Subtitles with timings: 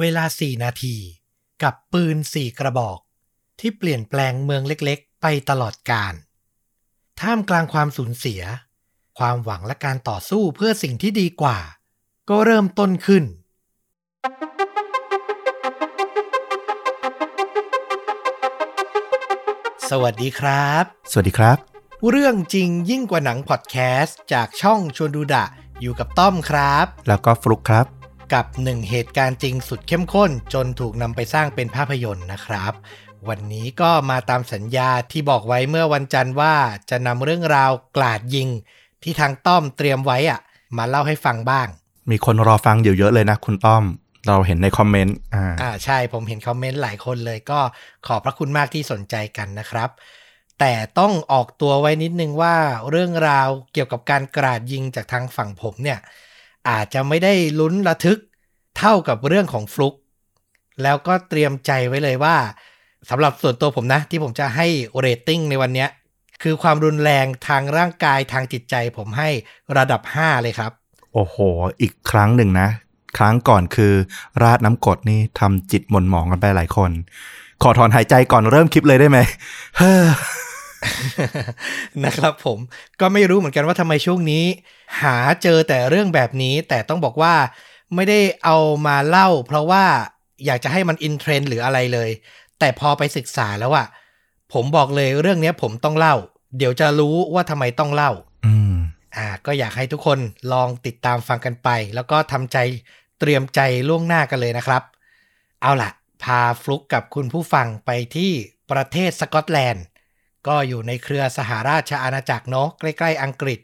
[0.00, 0.96] เวลาสี่นาที
[1.62, 2.98] กับปืนสี่กระบอก
[3.60, 6.14] ที่เปลี่ยนแปลงเมืองเล็กๆ ไปตลอดกาล
[7.20, 8.42] ท่ามกลางความสูญเสีย
[9.18, 11.58] ความหวังและการต่อสู้เพื่อสิ่งที่ดีกว่า
[12.30, 13.24] ก็เริ่มต้นขึ้น
[19.90, 21.58] สวัสดีครับ สวัสดีครับ
[22.10, 25.44] เรื่องจริงยิ่งกว่าหนังพอดแคสต์จากช่องชวนดูดะ
[25.80, 28.01] อยู่กับต้อมครับ แล้วก็ฟลุกครับ
[28.34, 32.72] กับหนึ่งเหตุการณ์จริงสุดเข้มข้น จนถูกนำไปสร้างเป็นภาพยนตร์นะครับ
[33.28, 36.54] วันนี้ก็มาตามสัญญาที่บอกไว้เมื่อวันจันทร์ว่า
[36.90, 38.48] จะนำเรื่องราวกลาดยิง
[39.02, 40.40] ที่ทางต้อมเตรียมไว้อะ
[40.76, 41.68] มาเล่าให้ฟังบ้าง
[42.10, 43.84] มีคนรอฟังอยู่เยอะเลยนะคุณต้อม
[44.26, 47.60] เราเห็นในคอมเมนต์อ่าอ่าใช่ผมเห็นคอมเมนต์หลายคนเลยก็
[48.06, 49.90] ขอบพระคุณมากที่สนใจกันนะครับ
[50.60, 52.56] แต่ต้องออกตัวไว้นิดนึงว่า
[52.90, 55.98] เรื่องราวเกี่ยวกับการกราดยิงจากทางฝั่งผมเนี่ย
[56.68, 58.18] อาจจะไม่ได้ลุ้นระทึก
[58.78, 59.94] เท่ากับเรื่องของฟลุก
[60.82, 62.36] แล้วก็เตรียมใจไว้เลยว่า
[63.10, 64.66] สำหรับส่วนตัวผมนะ ที่ผมจะให้
[64.98, 65.86] เรตติ้งในวันนี้
[66.42, 69.28] คือความรุนแรงทางร่างกายทางจิตใจผมให้
[69.76, 70.72] ระดับ 5 เลยครับ
[71.12, 71.36] โอ้โห
[71.80, 72.68] อีกครั้งหนึ่งนะ
[73.18, 73.92] ครั้งก่อนคือ
[74.42, 76.90] ราดน้ำกดนี่ทำจิตหม่นหมองกันไปหลายคน
[77.62, 79.18] ขอถอนหายใจก่อนเริ่มคลิปเลยได้ไหม
[79.78, 80.04] เฮ้อ
[82.04, 82.58] นะครับผม
[83.00, 84.44] ก็ไม่รู้เหมือนกันว่าทำไมช่วงนี้
[85.02, 87.34] หาเจอแต่เรื่องแบบนี้ แต่ต้องบอกว่า
[87.94, 89.84] ไม่ได้เอามาเล่า เพราะว่า
[90.46, 92.10] อยากจะให้มันอินเทรนด์หรืออะไรเลย
[92.58, 93.86] แต่พอไปศึกษาแล้วอะ
[94.52, 96.16] ผมบอกเลยเรื่องเนี้ยผมต้องเล่า
[96.58, 98.12] เดี๋ยวจะรู้ว่าทำไมต้องเล่า
[98.46, 98.74] อืม
[99.16, 100.18] อ่า ก็อยากให้ทุกคน
[100.52, 102.58] ลองติดตามฟังกันไป แล้วก็ทำใจ
[103.20, 104.82] เตรียมใจล่วงหน้ากันเลยนะครับ
[105.62, 105.90] เอาล่ะ
[106.22, 108.30] พาฟลุกกับคุณผู้ฟังไปที่
[108.70, 109.84] ประเทศสกอตแลนด์
[110.46, 113.60] ก็อยู่ในเครือสหราชอาณาจักรเนาะใกล้ ๆ อังกฤษ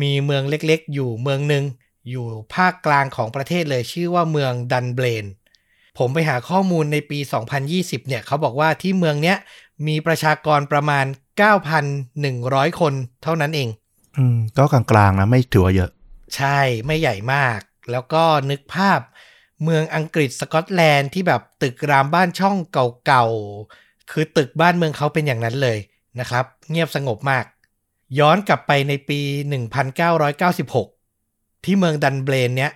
[0.00, 1.64] มีเมืองเล็กๆ อยู่เมืองหนึ่ง
[2.10, 5.24] อยู่ภาคกลางของประเทศเลยชื่อว่าเมืองดันเบลน
[5.98, 7.18] ผมไปหาข้อมูลในปี
[7.64, 9.36] 2020 เนี่ยเขาบอกว่าที่เมืองเนี้ย
[9.86, 11.06] มีประชากรประมาณ
[11.92, 13.68] 9,100 คนเท่านั้นเอง
[14.16, 15.90] อืม ก็กลางๆนะไม่ถือว่าเยอะ
[16.36, 17.58] ใช่ไม่ใหญ่มาก
[17.90, 19.00] แล้วก็นึกภาพ
[19.62, 22.56] เมืองอังกฤษสกอตแลนด์ที่แบบตึกรามบ้านช่อง
[23.06, 25.78] เก่าๆ คือตึกบ้านเมืองเขาเป็นอย่างนั้นเลย
[26.20, 27.44] นะครับ เงียบสงบมาก
[28.18, 29.20] ย้อนกลับไปในปี
[30.82, 32.72] 1996 ที่เมืองดันเบลนเนี้ย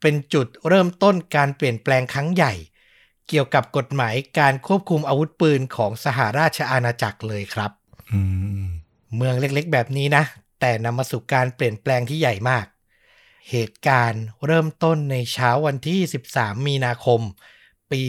[0.00, 2.52] เป็นจุดเริ่มต้นการเปลี่ยนแปลงครั้งใหญ่
[3.28, 7.70] เกี่ยวกับกฎหมายการควบคุมอาวุธปืนของสหราชอาณาจักรเลยครับ
[8.12, 8.20] อื
[8.62, 8.64] ม
[9.16, 10.24] เมืองเล็กๆ แบบนี้นะ
[10.60, 12.66] แต่นำมาสู่การเปลี่ยนแปลงที่ใหญ่มาก
[13.50, 16.00] เหตุการณ์เริ่มต้นในเช้าวันที่
[16.32, 17.20] 13 มีนาคม
[17.90, 18.02] ปี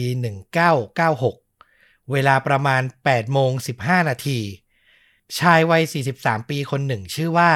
[0.84, 3.50] 1996 เวลาประมาณ8โมง
[3.80, 4.38] 15 นาที
[5.38, 5.82] ชายวัย
[6.14, 7.50] 43 ปีคนหนึ่ง ชื่อว่า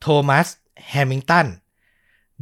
[0.00, 0.46] โทมัส
[0.90, 1.46] แฮมิงตัน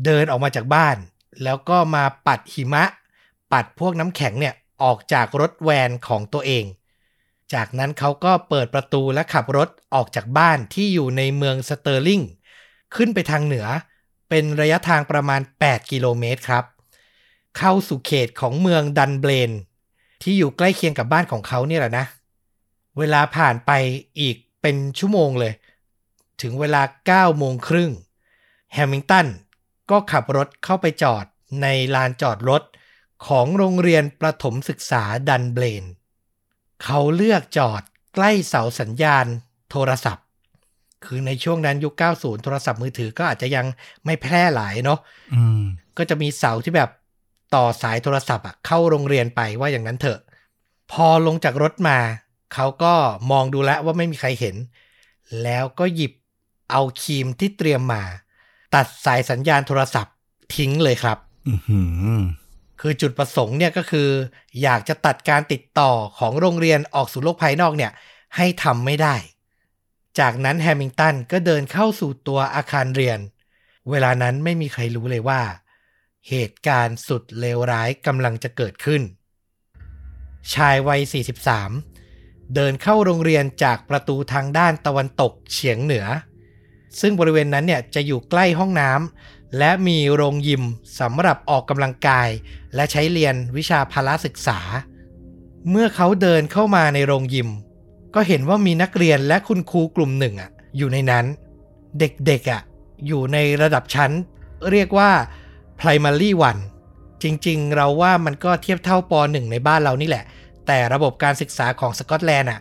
[0.05, 0.97] เดินออกมาจากบ้าน
[1.43, 2.85] แล้วก็มาปัดหิมะ
[3.53, 6.65] ปัดพวกน้ำแข็งเนี่ยออกจากรถแวนของตัวเอง
[7.55, 12.21] จากนั้นเขาก็เปิดประตูและขับรถออกจากบ้านที่อยู่ในเมืองสเตอร์ลิง
[12.95, 13.67] ขึ้นไปทางเหนือ
[14.29, 16.65] เป็นระยะทางประมาณ 8 กิโลเมตรครับ
[17.59, 19.51] เข้าสู่เขตของเมืองดันเบลน
[20.23, 22.07] ที่อยู่ใกล้เคียงกับบ้านของเขาเนี่ยแหละนะ
[22.99, 23.71] เวลาผ่านไป
[24.21, 24.37] อีก
[24.67, 25.53] เป็นชั่วโมงเลย
[26.43, 26.83] ถึงเวลา
[27.31, 27.93] 9โมงครึ่ง
[28.73, 29.27] แฮมิงตัน
[29.91, 31.25] ก็ขับรถเข้าไปจอด
[31.63, 32.63] ในลานจอดรถ
[33.27, 35.85] ของโรงเรียนประถมศึกษาดันเบลน
[36.85, 37.83] เขาเลือกจอด
[38.15, 39.27] ใกล้เสาสัญญาณ
[39.71, 40.27] โทรศัพท์
[41.05, 43.67] คือในช่วงนั้นยุค 90 โทรศัพท์มือถือก็อาจจะยัง
[44.05, 44.99] ไม่แพร่หลายเนาะ
[45.35, 45.63] อืม
[45.99, 46.91] ก็จะมีเสาที่แบบ
[47.55, 50.21] ต่อสายโทรศัพท์อะเข้าโรงเรียนไปว่าอย่างนั้นเถอะ
[50.93, 51.99] พอลงจากรถมา
[52.55, 52.95] เขาก็
[53.31, 54.57] มองดูแล้วว่าไม่มีใครเห็น
[55.43, 56.13] แล้วก็หยิบ
[56.71, 58.03] เอาครีมที่เตรียมมา
[58.75, 60.15] ตัดสายสัญญาณโทรศัพท์
[60.55, 61.81] ทิ้งเลยครับอือหื
[62.19, 62.21] อ
[62.81, 64.09] คือจุดประสงค์เนี่ยก็คือ
[64.63, 67.93] อยากจะตัดการติดต่อของโรงเรียนออกสู่โลกภายนอกเนี่ย
[68.37, 69.17] ให้ทำไม่ได้
[70.19, 73.19] จากนั้นแฮมิงตันก็เดินเข้าสู่ตัวอาคารเรียน
[73.91, 75.43] เวลานั้นไม่มีใครรู้เลยว่า
[76.29, 79.03] เหตุการณ์สุดเลวร้ายกำลังจะเกิดขึ้น
[80.55, 81.01] ชายวัย
[81.47, 81.94] 43
[82.55, 86.07] เดินเข้าโรงเรียนจากประตูทางด้านตะวันตกเฉียงเหนือ
[87.01, 90.63] ซึ่งบริเวณนั้นเนี่ยจะอยู่ใกล้ห้องน้ำและมีโรงยิม
[91.01, 92.29] สำหรับออกกำลังกาย
[92.75, 94.61] และใช้เรียนวิชาพละศึกษา
[95.71, 97.49] เมื่อเขาเดินเข้ามาในโรงยิม
[98.15, 101.25] ก็เห็นว่ามีนักเรียนและคุณครูกลุ่มหนึ่งอะอยู่ในนั้น
[101.99, 102.63] เด็กๆอะ
[103.07, 104.13] อยู่ในระดับชั้น
[104.71, 105.11] เรียกว่า
[105.81, 106.61] primary one
[107.23, 110.25] จริงๆ เราว่ามันก็เทียบเท่าป .1 ในบ้านเรานี่แหละ
[110.67, 112.61] แต่ระบบการศึกษาของสกอตแลนด์อะ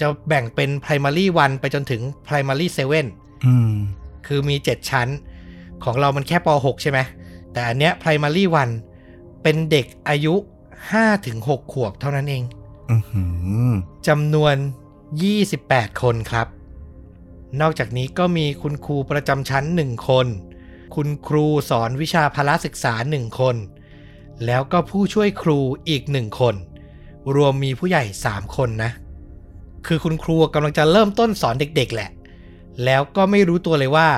[0.00, 3.06] จะแบ่งเป็น primary one ไปจนถึง primary seven
[3.46, 3.72] อืม
[4.26, 5.08] คือมี 7 ชั้น
[5.84, 6.98] ของเรามันแค่ป .6 ใช่ไหม
[7.52, 8.72] แต่อันเนี้ย primary one
[9.42, 10.34] เป็นเด็กอายุ
[11.08, 12.42] 5-6 ขวบเท่านั้นเอง
[12.90, 13.24] อือหื
[13.68, 13.72] อ
[14.08, 14.56] จำนวน
[15.28, 16.46] 28 คนครับ
[17.60, 20.26] นอกจากนี้ก็มีคุณครูประจำชั้น 1 คน
[20.94, 23.56] คุณครูสอนวิชาพละศึกษา 1 คน
[24.46, 25.58] แล้วก็ผู้ช่วยครู
[25.88, 26.54] อีก 1 คน
[27.34, 28.92] รวมมีผู้ใหญ่ 3 คนนะ
[29.86, 32.10] คือคุณครูกำลังจะเริ่มต้นสอนเด็กๆ แหละ
[32.84, 34.08] แล้วก็ไม่รู้ตัวเลยว่า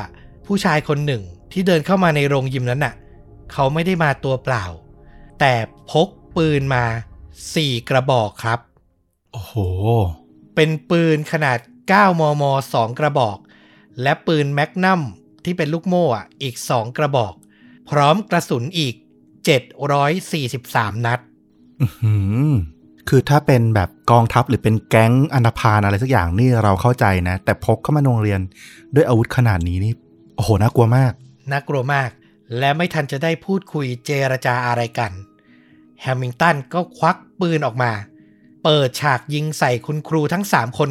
[0.46, 1.22] ผู้ชายคนหนึ่ง
[1.52, 2.94] ที่เดินเข้ามาในโรงยิมนั้นน่ะ
[3.52, 4.64] เขาไม่ได้มาตัวเปล่า
[5.40, 5.52] แต่
[5.90, 6.84] พกปืนมา
[7.36, 8.60] 4 กระบอกครับ
[9.32, 9.54] โอ้โห
[10.54, 11.58] เป็นปืนขนาด
[11.90, 12.42] 9 มม
[12.72, 13.38] 2 กระบอก
[14.02, 15.00] และปืนแมกนัม
[15.44, 17.34] ที่เป็นลูกโม่อะอีก 2 กระบอก
[17.90, 18.94] พร้อมกระสุนอีก
[19.80, 21.20] 743 นัด
[21.80, 22.14] อื้อหื
[22.48, 22.50] อ
[23.08, 28.40] คือถ้าเป็นแบบกองทัพหรือเป็นแก๊งอันธพาลอะไรสักอย่างนี่เราเข้าใจนะ แต่พกเข้ามาโรงเรียน
[28.94, 29.92] ด้วยอาวุธขนาดนี้นี่
[30.36, 31.12] โอ้โหน่ากลัวมาก
[31.50, 32.10] น่ากลัวมาก
[32.58, 35.12] และไม่ทันจะได้พูดคุยเจรจาอะไรกัน
[36.00, 37.92] แฮมิงตันก็ควักปืนออกมา
[38.64, 40.90] เปิดฉากยิงใส่คุณครูทั้ง3คน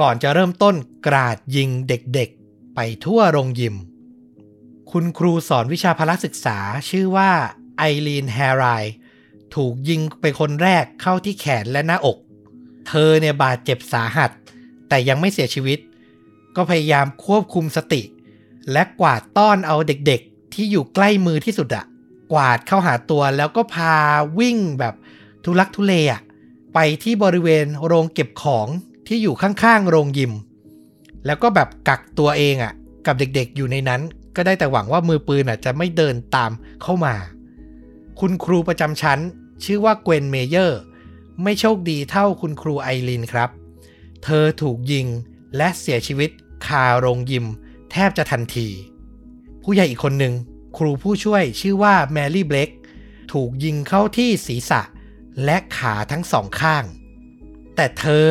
[0.00, 0.74] ก่อนจะเริ่มต้น
[1.06, 3.74] กราดยิงเด็กๆ ไปทั่วโรงยิม
[4.90, 7.30] คุณครูสอนวิชาพละศึกษาชื่อว่า
[7.78, 8.64] ไอรีนแฮร์ไร
[9.56, 12.16] ถูกยิงไปคนแรกเข้าที่แขนและหน้าอก
[12.88, 14.30] เธอเนี่ยบาดเจ็บสาหัส
[14.88, 15.78] แต่ยังไม่เสียชีวิต
[16.56, 18.02] ก็พยายามควบคุมสติ
[18.72, 21.84] และกวาดต้อนเอาเด็กๆ ที่อยู่ใกล้มือที่สุดอะ
[22.32, 23.94] กวาดเข้าหาตัวแล้วก็พา
[24.38, 24.94] วิ่งแบบ
[25.44, 26.20] ทุลักทุเลอะ
[26.74, 28.66] ไปที่บริเวณโรงเก็บของ
[29.06, 30.32] ที่อยู่ข้างๆโรงยิม
[31.26, 32.72] แล้วก็แบบกักตัวเองอะ
[33.06, 34.00] กับเด็กๆอยู่ในนั้น
[34.36, 36.50] ก็ได้แต่หวังว่ามือปืนอะจะไม่เดินตาม
[36.82, 37.14] เข้ามา
[38.20, 39.18] คุณครูประจำชั้น
[39.64, 40.80] ชื่อว่าเกวนเมเยอร์
[41.42, 43.50] ไม่โชคดีเท่าคุณครูไอรินครับ
[44.24, 45.06] เธอถูกยิง
[45.56, 46.30] และเสียชีวิต
[46.66, 47.46] คาโรงยิม
[47.90, 48.68] แทบจะทันที
[49.62, 50.34] ผู้ใหญ่อีกคนหนึ่ง
[50.76, 52.70] ครูผู้ช่วยชื่อว่าแมรี่เบล็ก
[53.32, 54.80] ถูกยิงเข้าที่ศีรษะ
[55.44, 56.84] และขาทั้งสองข้าง
[57.74, 58.26] แต่เธอ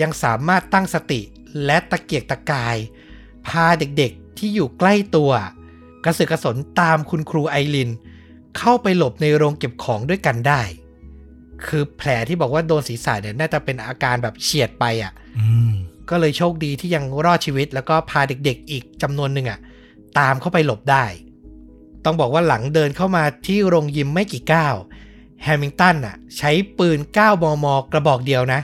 [0.00, 1.20] ยังสามารถตั้งสติ
[1.64, 2.76] และตะเกียกตะกาย
[3.46, 5.32] พาเด็กๆที่อยู่ใกล้ตัว
[6.04, 7.90] กระสือกกระสนตามคุณครูไอริน
[8.58, 10.62] เข้าไปหลบในโรงเก็บของด้วยกันได้
[11.66, 15.72] คือแผลที่บอกว่าโดนศีรษะเนี่ยน่าจะเป็นอาการแบบเฉียดไปอะอืม
[16.10, 19.58] ก็เลยโชคดีที่ยังรอดชีวิต แล้วก็พาเด็กๆอีกจำนวนหนึ่งอะ
[20.18, 21.04] ตามเข้าไปหลบได้
[22.04, 24.74] ต้องบอกว่าหลังเดินเข้ามาที่โรงยิมไม่กี่ก้าว
[25.42, 28.60] แฮมิงตันอะ ใช้ปืน 9 มม กระบอกเดียวนะ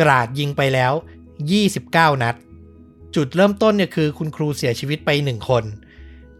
[0.00, 0.92] กราดยิงไปแล้ว
[1.58, 2.34] 29 นัด
[3.16, 5.64] จุดเริ่มต้นเนี่ยคือคุณครูเสียชีวิตไป 1 คน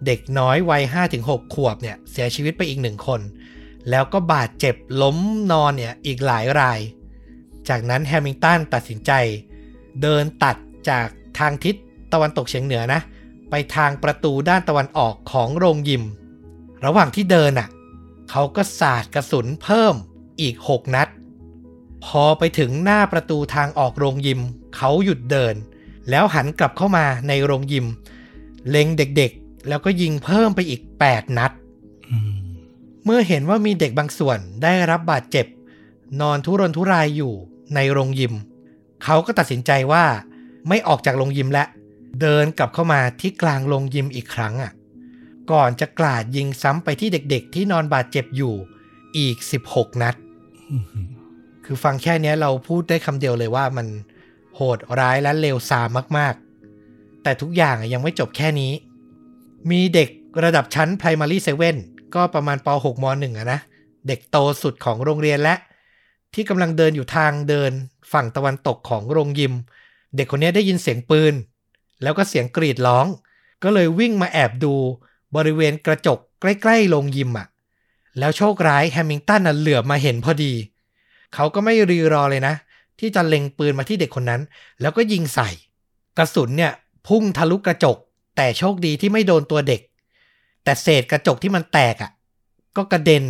[0.06, 0.82] เด็กน้อยวัย
[1.18, 3.20] 5-6 ขวบเนี่ยเสียชีวิตไปอีกหนึ่งคน
[3.90, 5.16] แล้วก็บาดเจ็บล้ม
[5.52, 6.80] นอนเนี่ยอีกหลายราย
[7.68, 9.12] จากนั้นแฮมิงตันตัดสินใจ
[10.02, 10.56] เดินตัด
[10.90, 11.06] จาก
[11.38, 11.74] ทางทิศ
[12.12, 13.00] ตะวันตกเฉียงเหนือนะ
[13.50, 16.04] ไปทางประตูด้านตะวันออกของโรงยิม
[16.84, 17.68] ระหว่างที่เดินอะ
[18.30, 19.94] เขาก็สาดกระสุนเพิ่ม
[20.40, 21.08] อีก 6 นัด
[22.04, 24.40] พอไปถึงหน้าประตูทางออกโรงยิม
[24.76, 25.54] เขาหยุดเดิน
[26.10, 27.86] แล้วหันกลับเข้ามาในโรงยิม
[28.68, 29.32] เล็งเด็ก
[29.68, 31.52] แล้วก็ยิงเพิ่มไปอีก 8 นัด
[32.10, 32.30] อืม
[33.04, 35.46] เมื่อเห็นว่ามีเด็กบางส่วนได้รับบาดเจ็บ
[36.20, 37.34] นอนทุรนทุรายอยู่
[37.74, 38.34] ในโรงยิม
[39.04, 40.04] เขาก็ตัดสินใจว่า
[40.68, 41.64] ไม่ออกจากโรงยิมและ
[42.20, 44.72] เดินกลับเข้ามาที่กลางโรงยิมอีกครั้งอะ
[45.52, 48.54] ก่อนจะกราดยิงซ้ำไปที่เด็กๆ ที่นอนบาดเจ็บอยู่
[49.18, 49.36] อีก
[49.70, 50.14] 16 นัด
[50.70, 51.08] อื้อหือ
[51.64, 53.86] คือฟังแค่เนี้ยเราพูดได้คำเดียวเลยว่ามัน
[54.54, 55.88] โหดร้ายและเลวทราม
[56.18, 56.34] มาก
[56.78, 58.72] ๆ แต่ทุกอย่างอะยังไม่จบแค่นี้
[59.70, 60.08] มีเด็ก
[60.44, 61.38] ระดับชั้น primary
[61.76, 63.60] 7 ก็ประมาณป .6 ม .1 อะนะ
[64.08, 65.54] เด็กโตสุดของโรงเรียนและ
[66.34, 67.72] ที่กำลังเดินอยู่ทางเดิน
[68.12, 69.54] ฝั่งตะวันตกของโรงยิม
[70.16, 71.34] เด็กคนนี้ได้ยินเสียงปืน
[72.02, 73.06] แล้วก็เสียงกรีดร้อง
[73.62, 74.74] ก็เลยวิ่งมาแอบดู
[75.36, 77.46] บริเวณกระจกใกล้ๆโรงยิมอะ
[78.18, 80.52] แล้วโชคร้ายแฮมิงตันน่ะเหลือบมาเห็นพอดี
[81.34, 82.54] เขาก็ไม่รีรอเลยนะ
[83.00, 84.42] ที่จะเล็งปืนมาที่เด็กคนนั้น
[84.80, 85.50] แล้วก็ยิงใส่
[86.18, 86.72] กระสุนเนี่ย
[87.08, 87.96] พุ่งทะลุกระจก
[88.40, 89.80] แต่โชคดีที่ไม่โดนตัวเด็ก
[90.64, 92.12] แต่เศษกระจกที่มันแตกอะ่ะ
[92.76, 93.24] ก็กระเด็น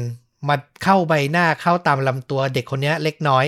[0.48, 3.44] มาเข้าใบหน้าเข้าตามลำตัวเด็กคนนี้เล็กน้อย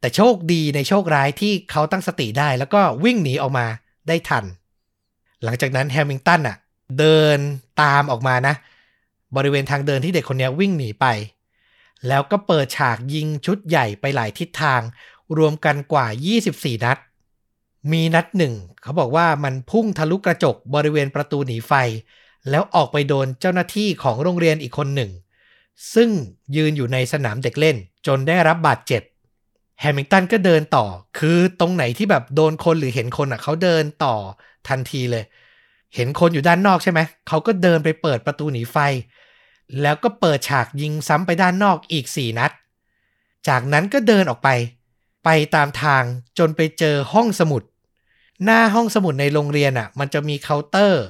[0.00, 3.66] แต่โชคดีในโชคร้ายที่เขาตั้งสติได้ แล้วก็วิ่งหนีออกมา
[4.08, 4.44] ได้ทัน
[5.44, 6.56] หลังจากนั้นแฮมิงตันอะ
[6.98, 7.38] เดิน
[7.82, 8.54] ตามออกมานะ
[9.36, 11.06] บริเวณทางเดินที่เด็กคนนี้วิ่งหนีไป
[12.08, 14.80] แล้วก็เปิดฉากยิงชุดใหญ่ไปหลายทิศทาง
[15.38, 16.06] รวมกันกว่า
[16.44, 16.98] 24 นัด
[17.92, 21.72] มีนัดหนึ่ง เขาบอกว่ามันพุ่งทะลุกระจกบริเวณประตูหนีไฟ
[22.50, 25.10] แล้วออกไปโดนเจ้าหน้าที่ของโรงเรียนอีกคนหนึ่ง
[25.94, 26.10] ซึ่ง
[26.56, 29.02] ยืนอยู่ในสนามเด็กเล่น จนได้รับบาดเจ็บ
[29.80, 30.86] แฮมิงตันก็เดินต่อ
[31.18, 34.14] คือตรงไหนที่แบบโดนคนหรือเห็นคนอะเขาเดินต่อ
[34.68, 35.24] ทันทีเลย
[35.94, 38.76] เห็นคนอยู่ด้านนอกใช่ไหม เขาก็เดินไปเปิดประตูหนีไฟ
[39.82, 42.50] แล้วก็เปิดฉากยิงซ้ำไปด้านนอกอีกสี่นัด
[43.48, 44.48] จากนั้นก็เดินออกไป
[45.24, 46.02] ไปตามทาง
[46.38, 47.62] จนไปเจอห้องสมุด
[48.44, 51.04] หน้าห้องสมุดในโรงเรียนอะ มันจะมีเคาน์เตอร์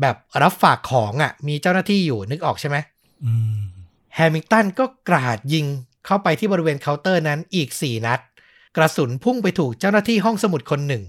[0.00, 2.76] แบบรับฝากของอะ มีเจ้าหน้าที่อยู่นึกออกใช่ไหม
[3.24, 3.60] อืม
[4.14, 5.66] แฮมิงตันก็กราดยิง
[6.06, 8.20] เข้าไปที่บริเวณเคาน์เตอร์นั้นอีก4นัด
[8.76, 11.02] กระสุนพุ่งไปถูกเจ้าหน้าที่ห้องสมุดคนหนึ่ง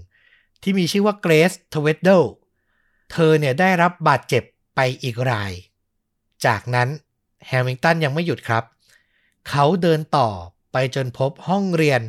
[0.62, 2.22] ที่มีชื่อว่าเกรซทเวดเดล
[3.12, 4.42] เธอเนี่ยได้รับบาดเจ็บ
[4.74, 5.52] ไปอีกราย
[6.46, 6.88] จากนั้น
[7.46, 8.64] แฮมิงตันยังไม่หยุดครับ
[9.48, 10.28] เขาเดินต่อ
[10.72, 12.00] ไปจนพบห้องเรียน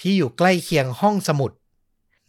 [0.00, 1.50] ที่อยู่ใกล้เคียงห้องสมุด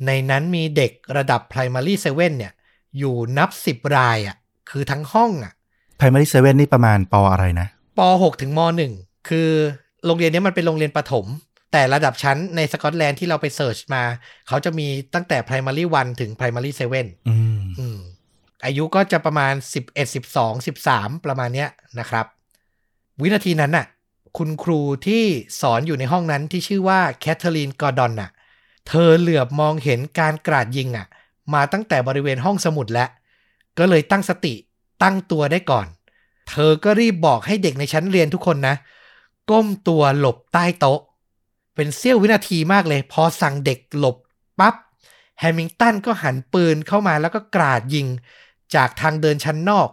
[0.08, 2.54] ในนั้นมีเด็กระดับ primary 7เนี่ย
[2.98, 4.38] อยู่นับสิบรายอะ
[4.70, 5.54] คือทั้งห้องอะ
[6.00, 8.60] primary seven นี่ประมาณปออะไรนะป .6 ถึงม
[8.94, 9.50] .1 คือ
[10.06, 11.26] โรงเรียนนี้มันเป็นโรงเรียนประถม
[11.72, 14.04] แต่ระดับชั้นในสกอตแลนด์ที่เราไป search มา
[14.48, 17.98] เขาจะมีตั้งแต่ primary 1 ถึง primary 7อืมอืม
[18.66, 19.96] อายุก็จะประมาณ 11
[20.36, 21.70] 12 13 ประมาณเนี้ย
[22.00, 22.26] นะครับ
[23.22, 23.86] วินาทีนั้นน่ะ
[24.38, 25.24] คุณครูที่
[25.62, 28.32] สอนอยู่ในห้องนั้นที่ชื่อว่าแคทเธอรีนกอร์ดอนน่ะ
[28.88, 31.08] เธอเหลือบมองเห็นการกราดยิงอะ
[31.54, 33.10] มาตั้งแต่บริเวณห้องสมุดแล้ว
[33.78, 34.54] ก็เลยตั้งสติ
[35.04, 35.88] ตั้งตัวได้ก่อน
[36.50, 38.76] เธอก็รีบบอกให้เด็กในชั้นเรียนทุกคนนะ
[39.50, 41.00] ก้มตัวหลบใต้โต๊ะ
[41.76, 44.18] เป็นเสี้ยววินาทีมากเลย พอสั่งเด็กหลบ
[44.60, 44.76] ปั๊บ
[45.40, 48.08] แฮมิงตันก็หันปืนเข้ามาแล้วก็กราดยิง
[48.76, 49.90] จากทางเดินชั้นนอก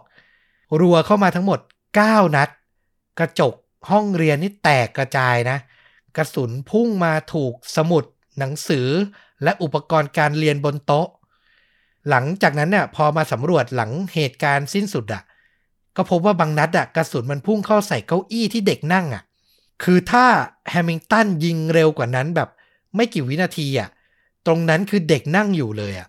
[0.81, 1.59] รัวเข้ามาทั้งหมด
[1.97, 2.49] 9 นัด
[3.19, 3.53] กระจก
[3.89, 5.57] ห้องเรียนนี่แตกกระจายนะ
[6.17, 8.03] กระสุนพุ่งมาถูกสมุด
[8.39, 8.87] หนังสือ
[9.43, 11.07] และอุปกรณ์การเรียนบนโต๊ะ
[12.09, 15.23] หลังจากนั้นเนี่ยพอมาสำรวจหลังเหตุการณ์สิ้นสุดอะ่ะ
[15.95, 19.23] ก็พบว่าบางนัดอะ่ะกระสุนมันพุ่งเข้าใส่เก้าอี้ที่เด็กนั่งอะ่ะ
[19.83, 20.25] คือถ้า
[20.69, 22.49] แฮมิงตันยิงเร็วกว่านั้นแบบ
[22.95, 23.89] ไม่กี่วินาทีอะ่ะ
[24.47, 26.07] ตรงนั้นคือเด็กนั่งอยู่เลยอะ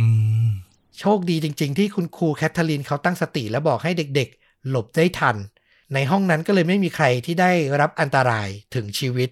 [0.00, 0.08] อื
[0.46, 0.50] ม
[0.98, 5.36] โชคดีจริง ๆ ที่คุณครูแคทเธอรีนเขาตั้งสติ แล้วบอกให้เด็ก ๆ หลบได้ทัน
[5.94, 7.50] ในห้องนั้นก็เลยไม่มีใครที่ได้
[7.80, 9.30] รับอันตรายถึงชีวิต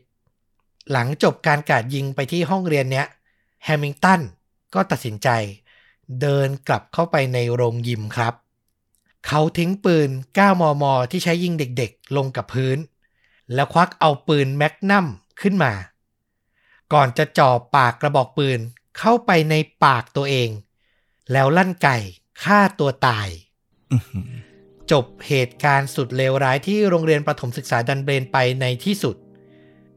[0.91, 3.07] หลังจบการกราดยิงไปที่ห้องเรียนเนี้ย
[3.65, 4.21] แฮมิงตัน
[4.75, 5.29] ก็ตัดสินใจ
[6.21, 8.35] เดินกลับเข้าไปในโรงยิมครับ
[9.27, 12.79] เขาทิ้งปืน 9 มม ที่ใช้ยิงเด็กๆ ลงกับพื้น
[13.55, 15.07] แล้วควักเอาปืนแมกนัม
[15.41, 15.73] ขึ้นมา
[16.93, 18.61] ก่อนจะจ่อปากกระบอกปืน
[18.99, 20.51] เข้าไปในปากตัวเอง
[21.33, 21.99] แล้วลั่นไก่
[22.45, 23.29] ฆ่าตัวตาย
[23.93, 24.31] อื้อหือ
[24.93, 29.17] จบเหตุการณ์สุดเลวร้ายที่โรงเรียนประถมศึกษาดันเบรนไปในที่สุด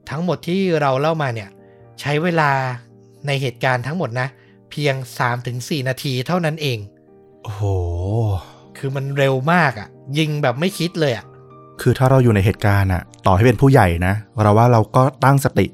[0.09, 1.49] ทั้งหมดที่เราเล่ามาเนี่ย
[2.01, 2.51] ใช้เวลา
[3.27, 4.27] ในเหตุการณ์ทั้งหมดนะ
[4.71, 4.95] เพียง
[5.41, 6.79] 3-4 นาทีเท่านั้นเอง
[7.43, 7.63] โอ้โห
[8.77, 11.25] คือมันเร็วมากอะ่ะ ยิงแบบไม่คิดเลยอะ่ะ
[11.81, 15.65] คือถ้าเราอยู่ในเหตุการณ์อะต่อให้เป็นผู้ใหญ่นะ เราว่าเราก็ตั้งสติ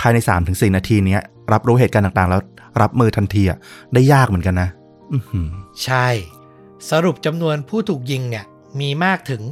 [0.00, 2.40] ภายใน3าถึงสนาทีเนี้ย รับรู้เหตุการณ์ต่างๆ แล้ว
[2.82, 3.58] รับมือทันทีอะ
[3.94, 4.68] ได้ยากเหมือนกันนะ
[5.12, 5.48] อือหือ
[5.84, 6.08] ใช่
[6.90, 8.44] สรุปจำนวนผู้ถูกยิงเนี่ย
[8.80, 9.42] มีมากถึง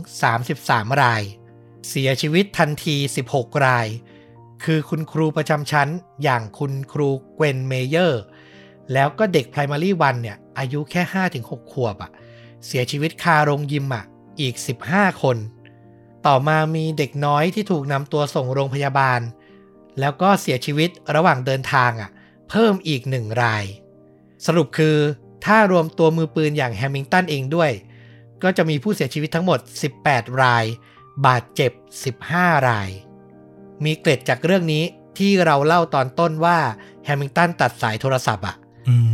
[0.44, 1.22] 33 ราย
[1.88, 2.96] เสียชีวิตทันที
[3.30, 3.86] 16 ราย
[4.64, 5.88] คือคุณครูประจำชั้น
[6.22, 8.22] อย่างคุณครูเกวนเมเยอร์
[8.92, 11.02] แล้วก็เด็ก primary 1เนี่ย อายุแค่
[11.38, 12.10] 5-6 ขวบอะ่ะ
[12.66, 14.04] เสียชีวิตคาโรงยิมอะ
[14.40, 14.54] อีก
[14.88, 15.36] 15 คน
[16.26, 19.20] ต่อมามีเด็กน้อยที่ถูกนำตัวส่งโรงพยาบาล
[20.00, 22.10] แล้วก็เสียชีวิตระหว่างเดินทางอะ
[22.50, 23.64] เพิ่มอีกหนึ่งราย
[24.46, 24.96] สรุปคือ
[25.44, 27.70] ถ้ารวมตัวมือปืนอย่างแฮมิงตันเองด้วย
[28.42, 29.58] ก็จะมีผู้เสียชีวิตทั้งหมด
[29.98, 30.64] 18 ราย
[31.26, 31.72] บาดเจ็บ
[32.20, 32.90] 15 ราย
[33.84, 34.82] มีเกร็ดจากเรื่องนี้
[35.18, 36.58] ที่เราเล่าตอนต้นว่า
[37.04, 38.56] แฮมิงตันตัดสายโทรศัพท์อะ
[38.88, 39.12] อืม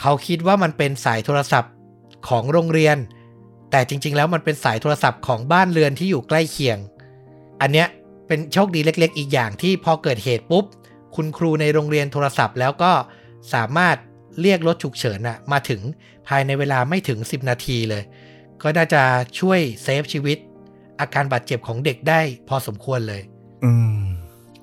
[0.00, 1.72] เขาคิดว่ามันเป็นสายโทรศัพท์
[2.28, 2.96] ของโรงเรียน
[3.70, 6.78] แต่จริง ๆ แล้วมันเป็นสายโทรศัพท์ของบ้านเรือนที่อยู่ใกล้เคียง
[7.60, 7.88] อันเนี้ย
[8.26, 10.64] เป็นโชคดีเล็ก ๆ อีกอย่างที่พอเกิดเหตุปุ๊บ
[11.16, 12.92] คุณครูในโรงเรียนโทรศัพท์แล้วก็
[13.54, 13.96] สามารถ
[14.40, 15.80] เรียกรถฉุกเฉินอะมาถึง
[16.28, 18.02] ภายในเวลาไม่ถึง 10 นาทีเลย
[18.62, 19.02] ก็น่าจะ
[19.38, 20.38] ช่วย save ชีวิต
[21.00, 23.22] อาการบาดเจ็บของเด็กได้พอสมควรเลย
[23.64, 23.98] อืม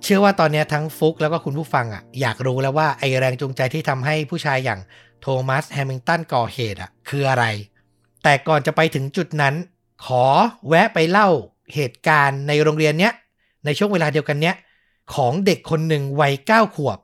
[0.03, 4.79] เชื่อว่าตอนนี้ทั้งฟุกแล้วก็คุณผู้ฟังอะอยากรู้แล้วว่าไอแรงจูงใจที่ทำให้ผู้ชายอย่าง
[5.21, 7.45] โทมัสแฮมิงตันก่อเหตุอะ คืออะไร
[8.23, 9.55] แต่ก่อนจะไปถึงจุดนั้น
[10.05, 10.25] ขอ
[10.67, 11.29] แวะไปเล่า
[11.73, 13.13] เหตุการณ์ในโรงเรียนเนี้ย
[13.65, 14.55] ในช่วงเวลาเดียวกันเนี้ย
[15.15, 16.99] ของเด็กคนหนึ่งวัยเก้าขวบ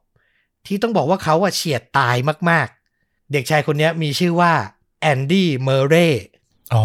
[0.65, 2.15] ที่ต้องบอกว่าเขาอะเฉียดตาย
[2.49, 4.53] มากๆ เด็กชายคนนี้มีชื่อว่า
[5.01, 6.25] แอนดี้เมอร์เรย์
[6.73, 6.83] อ๋อ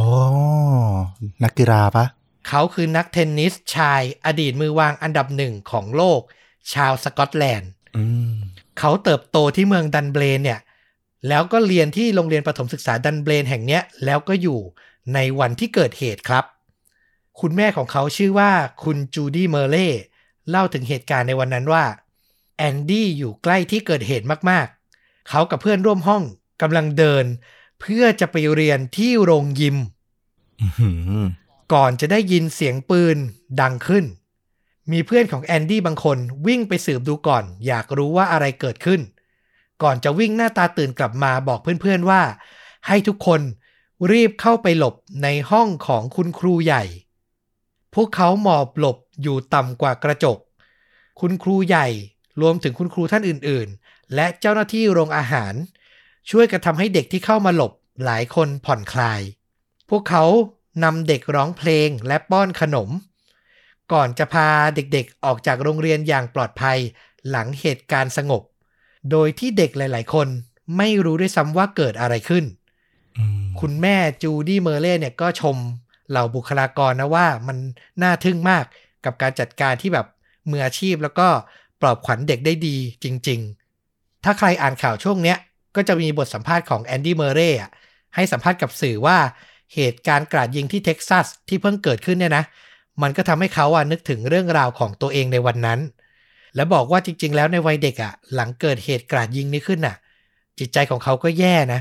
[1.45, 2.05] นักกีฬาปะ
[2.49, 6.21] เขาคือนักเทนนิสชายอดีตมือวางอันดับหนึ่งของโลก
[6.75, 8.35] ชาวสกอตแลนด์อืม
[8.79, 10.61] เขาเติบโตที่เมืองดันเบลนเนี่ย
[11.29, 14.61] แล้วก็เรียนที่โรงเรียนประถมศึกษาดันเบลนแห่งเนี้ย แล้วก็อยู่
[15.15, 16.45] ในวันที่เกิดเหตุครับ
[17.41, 18.51] คุณแม่ของเขาชื่อว่า
[18.85, 19.89] คุณจูดี้เมอร์เรย์
[20.51, 21.85] เล่าถึงเหตุการณ์ในวันนั้นว่า
[22.57, 26.23] แอนดี้อยู่ใกล้ที่เกิดเหตุมากๆ เขากับเพื่อนร่วมห้อง
[26.63, 27.25] กำลังเดิน
[27.81, 29.77] เพื่อจะไปเรียนที่โรงยิม
[30.61, 31.25] อื้อหือ
[31.75, 33.17] ก่อนจะได้ยินเสียงปืน
[33.61, 34.05] ดังขึ้น
[34.93, 39.01] มีเพื่อนของแอนดี้บางคนวิ่งไปสืบดูก่อน อยากรู้ว่าอะไรเกิดขึ้น
[39.83, 42.23] ก่อนจะวิ่งหน้าตาตื่นกลับมาบอกเพื่อนๆว่า
[42.87, 43.41] ให้ทุกคน
[44.11, 46.85] รีบเข้าไปหลบในห้องของคุณครูใหญ่
[47.95, 50.39] พวกเขาหมอบหลบอยู่ต่ำกว่ากระจก
[51.21, 51.87] คุณครูใหญ่
[52.41, 55.55] รวมถึงคุณครูท่านอื่นๆ และเจ้าหน้าที่โรงอาหาร
[56.31, 57.73] ช่วยกันทำให้เด็กที่เข้ามาหลบ
[58.05, 59.21] หลายคนผ่อนคลาย
[59.91, 60.25] พวกเขา
[60.83, 62.91] นำเด็กร้องเพลงและป้อนขนม
[63.93, 66.79] ก่อนจะพาเด็กๆออกจากโรงเรียนอย่างปลอดภัย
[67.31, 68.43] หลังเหตุการณ์สงบ
[69.11, 70.29] โดยที่เด็กหลายๆ คน
[70.77, 72.45] ไม่รู้ด้วยซ้ำว่าเกิดอะไรขึ้น
[73.19, 75.57] อืมคุณแม่จูดี้เมอร์เล่เนี่ยก็ชม
[76.11, 77.57] เหล่าบุคลากรนะว่ามัน
[78.03, 78.65] น่าทึ่งมาก
[79.05, 80.07] กับการจัดการที่แบบ
[80.51, 81.29] มืออาชีพแล้วก็
[81.81, 83.41] ปลอบขวัญเด็กได้ดีจริง
[83.83, 85.39] ๆ ถ้าใครอ่านข่าวช่วงเนี้ย
[85.77, 87.71] ก็จะมีบทสัมภาษณ์ของแอนดี้เมอร์เร่อะ
[88.15, 89.19] ให้สัมภาษณ์กับสื่อว่า
[89.75, 92.45] เหตุการณ์กราดยิงที่เท็กซัสที่เพิ่งเกิดขึ้นเนี่ยนะ
[93.03, 95.81] มันก็ทำให้เขาอะนึกถึงเรื่องราวของตัวเองในวันนั้น
[96.55, 99.97] และบอกว่าจริง ๆ แล้วในวัยเด็กอะหลังเกิดเหตุกราดยิงนี้ขึ้นน่ะ
[100.59, 101.81] จิตใจของเขาก็แย่นะ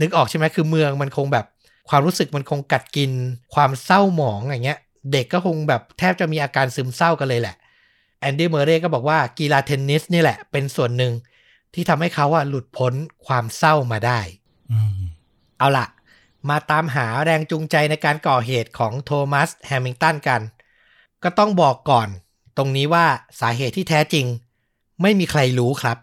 [0.00, 1.46] นึกออกใช่ไหมคือเมืองมันคงแบบ
[1.88, 3.10] ความรู้สึกมันคงกัดกิน
[3.54, 4.78] ความเศร้าหมองอย่างเงี้ย
[5.12, 7.56] เด็กก็คงแบบแทบจะมีอาการซึมเศร้ากันเลยแหละ
[8.20, 11.12] แอนดี้เมอร์เรย์ก็บอกว่ากีฬาเทนนิสนี่แหละเป็นส่วนหนึ่ง
[11.74, 12.92] ที่ทำให้เขาอะหลุดพ้น
[13.26, 14.20] ความเศร้ามาได้
[14.72, 14.98] อืม
[15.58, 15.86] เอาล่ะ
[16.50, 20.42] มาตามหาแรงจูงใจในการก่อเหตุของโทมัสแฮมิงตันกัน
[21.22, 22.08] ก็ต้องบอกก่อน
[22.56, 23.06] ตรงนี้ว่า
[23.40, 24.26] สาเหตุที่แท้จริง
[25.02, 25.98] ไม่มีใครรู้ครับ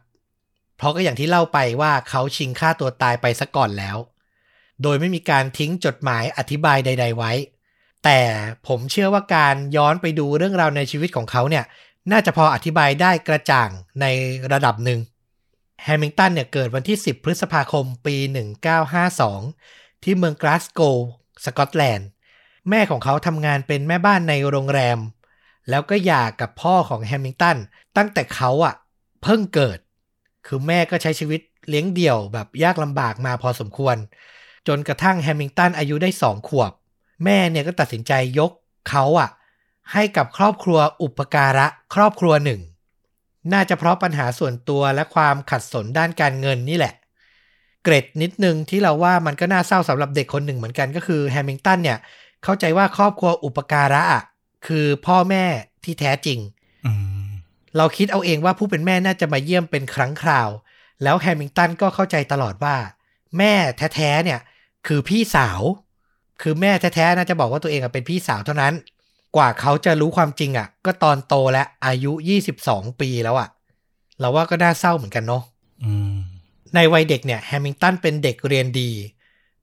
[0.77, 3.97] เพราะก็อย่างที่เล่าไปว่าเขาชิงฆ่าตัวตายไปซะก่อนแล้ว
[4.83, 7.31] โดยไม่มีการทิ้งจดหมายอธิบายใด ๆ ไว้
[8.03, 8.19] แต่
[8.67, 11.65] ผมเชื่อว่าการย้อนไปดูเรื่องราวในชีวิตของเขาเนี่ย
[12.11, 13.69] น่าจะพออธิบายได้กระจ่าง
[14.01, 14.05] ใน
[14.51, 14.99] ระดับหนึ่ง
[15.83, 18.15] แฮมิงตันเนี่ยเกิดวันที่ 10 พฤษภาคมปี
[19.03, 20.81] 1952 ที่เมืองกลาสโก
[21.45, 22.07] สกอตแลนด์
[22.69, 24.99] แม่ของเขาทำงานเป็นแม่บ้านในโรงแรม
[25.69, 27.57] แล้วก็หย่ากับพ่อของแฮมิงตัน
[27.97, 28.75] ตั้งแต่เขาอะ่ะ
[29.23, 29.79] เพิ่งเกิด
[30.47, 33.95] คือแม่ก็ใช้ชีวิตเลี้ยงเดี่ยวแบบยากลำบากมาพอสมควร
[34.67, 36.71] จนกระทั่งแฮมิงตันอายุได้สองขวบ
[37.23, 38.51] แม่เนี่ยก็ตัดสินใจยก
[38.89, 39.29] เขาอะ
[39.93, 42.61] ให้กับครอบครัวอุปการะครอบครัวหนึ่ง
[43.53, 46.93] น่าจะเพราะปัญหาส่วนตัวและความขัดสนด้านการเงินนี่แหละ
[47.85, 51.97] เกรดนิดนึงที่เราว่ามันก็น่าเศร้าสำหรับเด็กคนหนึ่งเหมือนกันก็คือแฮมิงตันเนี่ย
[52.43, 54.23] เข้าใจว่าครอบครัวอุปการะอะ
[54.67, 55.45] คือพ่อแม่
[55.83, 56.39] ที่แท้จริง
[56.85, 56.91] อื
[57.25, 57.27] ม
[57.77, 60.49] เราคิดเอาเองว่าผู้เป็นแม่น่าจะมาเยี่ยมเป็นครั้งคราว
[61.03, 62.75] แล้วแฮมิงตันก็เข้าใจตลอดว่า
[63.37, 63.53] แม่
[63.95, 64.39] แท้ๆเนี่ย
[64.87, 65.61] คือพี่สาว
[66.41, 68.73] คือแม่แท้ๆน่าจะบอกว่าตัวเองอะเป็นพี่สาวเท่านั้น
[69.35, 72.11] กว่าเขาจะรู้ความจริงอะก็ตอนโตและอายุ
[72.51, 73.49] 22 ปีแล้วอะ
[74.19, 75.43] เราว่าก็น่าเศร้าเหมือนกันเนาะ
[75.83, 76.15] อืม
[76.75, 78.91] ในวัยเด็กเนี่ยแฮมิลตันเป็นเด็กเรียนดี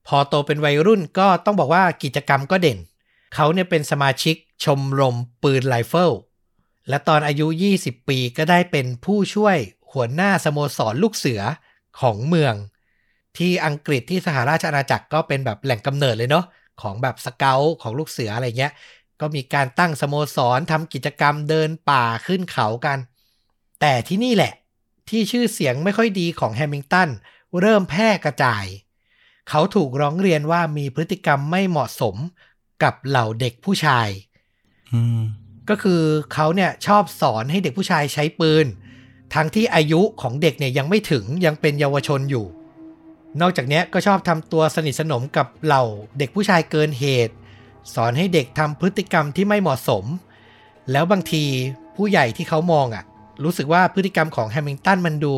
[0.07, 2.77] พอโตเป็นวัยรุ่นก็ต้องบอกว่ากิจกรรมก็เด่น
[3.33, 6.11] เขาเนี่ยเป็นสมาชิกชมรมปืนไรเฟิล
[6.89, 7.47] และตอนอายุ
[7.77, 9.57] 20 ปีก็ได้เป็นผู้ช่วย
[9.91, 11.41] หัวหน้าสโมสรลูกเสือ
[11.99, 12.55] ของเมือง
[13.37, 16.45] ที่อังกฤษที่สหราชอาณาจักรก็เป็นแบบแหล่งกำเนิดเลยเนาะ
[16.81, 18.73] ของแบบสเกลของลูกเสืออะไรเงี้ย
[19.21, 22.97] ก็มีการตั้งสโมสรทำกิจกรรมเดินป่าขึ้นเขากัน
[23.81, 24.53] แต่ที่นี่แหละ
[25.09, 27.09] ที่ชื่อเสียงไม่ค่อยดีของแฮมิงตัน
[27.59, 28.65] เริ่มแพร่กระจาย
[29.49, 32.15] เขาถูกร้องเรียนว่ามีพฤติกรรมไม่เหมาะสม
[32.83, 34.09] กับเหล่าเด็กผู้ชาย
[34.93, 35.21] อืม
[35.69, 36.01] ก็คือ
[36.33, 38.65] เขาเนี่ยชอบสอนให้เด็กผู้ชายใช้ปืน
[39.33, 42.45] ทั้งที่อายุของเด็กเนี่ยยังไม่ถึงยังเป็นเยาวชนอยู่
[43.41, 45.83] นอกจากเนี้ยก็ชอบทำตัวสนิทสนมกับเหล่า
[46.17, 47.35] เด็กผู้ชายเกินเหตุ
[47.93, 50.05] สอนให้เด็กทำพฤติกรรมที่ไม่เหมาะสม
[50.91, 51.43] แล้วบางที
[51.95, 53.03] ผู้ใหญ่ที่เขามองอะ่ะ
[53.43, 55.33] รู้สึกว่าพฤติกรรมของแฮมิงตันมันดู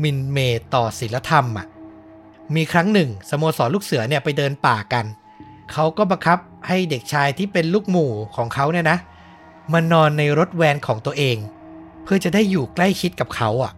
[0.00, 0.38] หมินเม
[0.74, 1.66] ต่อศีลธรรมอะ
[2.54, 5.04] มีครั้งหนึ่งสโมสรลูกเสือเนี่ยไปเดินป่ากัน
[5.72, 8.98] เขาก็บังคับให้เด็กชายที่เป็นลูกหมู่ของเขาเนี่ยนะ
[9.72, 11.36] มานอนในรถแวนของตัวเอง
[12.04, 13.72] เพื่อจะได้อยู่ใกล้ชิดกับเขาอะ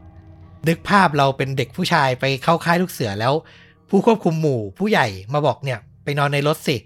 [0.69, 3.35] นึกภาพเราเป็นเด็กผู้ชายไปเข้าค่ายลูกเสือแล้ว
[3.89, 6.77] ผู้ควบคุมหมู่ผู้ใหญ่มาบอกเนี่ย ไปนอนในรถสิ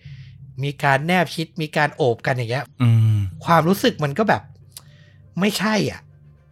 [0.62, 4.42] มีการแนบชิดมีการโอบกันอย่างเงี้ยอืมความรู้สึกมันก็แบบ
[5.40, 6.00] ไม่ใช่อะ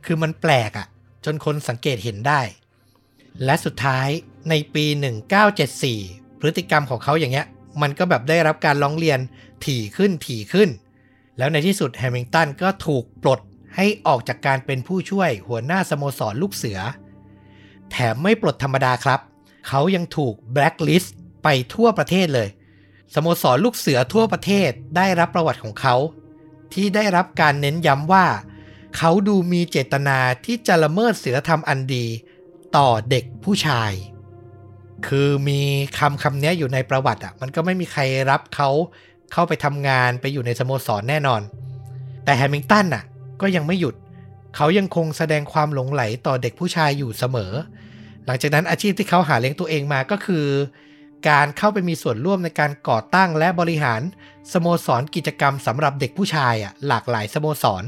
[0.05, 0.87] คือมันแปลกอะ
[1.25, 2.41] จนคนสังเกตเห็นได้
[3.45, 4.09] และสุดท้าย
[4.51, 4.85] ในปี
[5.63, 7.47] 1974 พฤติกรรมของเขาอย่างเงี้ย
[7.83, 9.19] มันก็แบบได้รับการร้องเรียน
[9.65, 10.69] ถี่ขึ้นถี่ขึ้น
[11.39, 13.41] แล้วในที่สุดแฮมิงตันก็ถูกปลด
[13.77, 16.79] ให้ออกจากการเป็นผู้ช่วยหัวหน้าสโมสรลูกเสือ
[17.91, 19.21] แถมไม่ปลดธรรมดาครับ
[19.69, 22.49] เขายังถูกแบล็คลิสต์ไปทั่วประเทศเลย
[23.15, 25.95] สโมสรลูกเสือทั่วประเทศได้รับประวัติของเขา
[26.75, 28.27] ที่ได้รับการเน้นย้ำว่า
[28.97, 32.07] เขาดูมีเจตนาที่จะละเมิดศีลธรรมอันดี
[32.77, 33.93] ต่อเด็กผู้ชาย
[35.07, 35.61] คือมี
[35.99, 38.71] คำคำนี้อยู่ในประวัติอะ มันก็ไม่มีใครรับเขา
[39.33, 41.43] เข้าไปทำงานไปอยู่ในสโมสรแน่นอน
[42.25, 43.05] แต่แฮมิงตันน่ะ
[43.41, 43.95] ก็ยังไม่หยุด
[44.57, 47.53] เขายังคงแสดงความหลงไหลต่อเด็กผู้ชายอยู่เสมอ
[48.27, 50.47] หลังจากนั้นอาชีพที่เขาหาเลี้ยงตัวเองมาก็คือ
[51.29, 54.01] การเข้าไปมีส่วนร่วมในการก่อตั้งและบริหาร
[54.53, 57.85] สโมสรกิจกรรมสำหรับเด็กผู้ชายอะหลากหลายสโมสร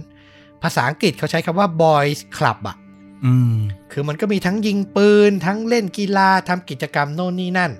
[0.63, 2.77] ภาษาอังกฤษเขาใช้คำว่า boys club อะ
[3.25, 3.57] อืม
[3.93, 7.73] คือมันก็มีทั้งยิงปืน ทั้งเล่นกีฬาทำกิจกรรมโน่นนี่นั่น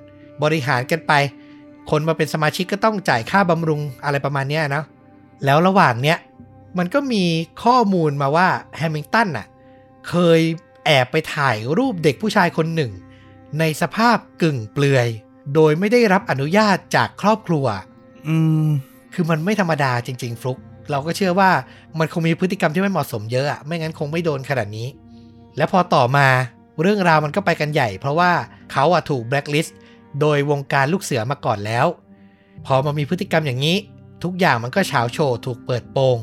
[0.43, 1.13] บริหารกันไป
[1.91, 4.85] คนมาเป็นสมาชิกก็ต้องจ่ายค่าบำรุงอะไรประมาณเนี้ยนะ
[5.45, 6.19] แล้วระหว่างเนี้ย
[6.79, 7.25] มันก็มี
[7.65, 9.47] ข้อมูลมาว่าแฮมิงตันน่ะ
[10.09, 10.41] เคย
[10.85, 12.93] แอบไปถ่ายรูปเด็กผู้ชายคนหนึ่ง
[13.59, 15.09] ในสภาพกึ่งเปลือย
[15.55, 17.67] โดยไม่ได้รับอนุญาตจากครอบครัว
[18.29, 18.69] อืม
[19.15, 20.59] คือมันไม่ธรรมดาจริง ๆ ฟลุก
[20.91, 21.51] เราก็เชื่อว่า
[21.99, 24.89] มันคงมีพฤติกรรมที่ไม่เหมาะสมเยอะอะไม่งั้นคงไม่โดนขนาดนี้
[25.57, 26.27] แล้วพอต่อมา
[26.81, 28.33] เรื่องราวมันก็ไปกันใหญ่ เพราะว่า
[28.73, 29.77] เขาอะถูกแบล็คลิสต์
[30.21, 31.87] โดยวงการลูกเสือมาก่อนแล้ว
[32.67, 33.77] พอมามีพฤติกรรมอย่างนี้
[34.23, 36.19] ทุกอย่างมันก็เฉาโชว์ถูกเปิดโปง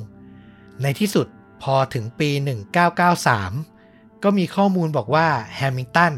[0.81, 1.27] ในที่สุด
[1.63, 2.29] พอถึงปี
[3.47, 6.13] 1993 ก็มีข้อมูลบอกว่าแฮมิงตัน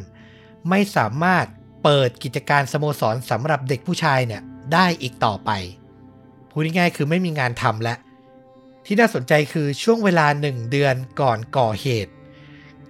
[0.69, 1.45] ไม่สามารถ
[1.83, 4.41] เปิดกิจการสโมสรสำหรับเด็กผู้ชายเนี่ย
[4.73, 5.51] ได้อีกต่อไป
[6.49, 7.97] พูดง่ายๆคือไม่มีงานทำแล้ว
[8.91, 12.13] ที่น่าสนใจคือช่วงเวลาหนึ่งเดือนก่อนก่อเหตุ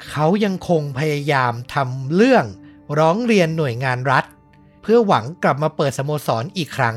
[0.09, 2.45] เขายังคงพยายามทำเรื่อง
[2.99, 4.25] ร้องเรียนหน่วยงานรัฐ
[4.81, 6.95] เพื่อหวังกลับมาเปิดสโมสรอีกครั้ง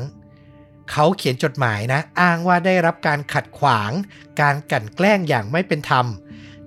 [0.91, 3.91] เขาเขียนจดหมายนะ อ้างว่าได้รับการขัดขวาง
[4.41, 6.05] การกลั่นแกล้งอย่างไม่เป็นธรรม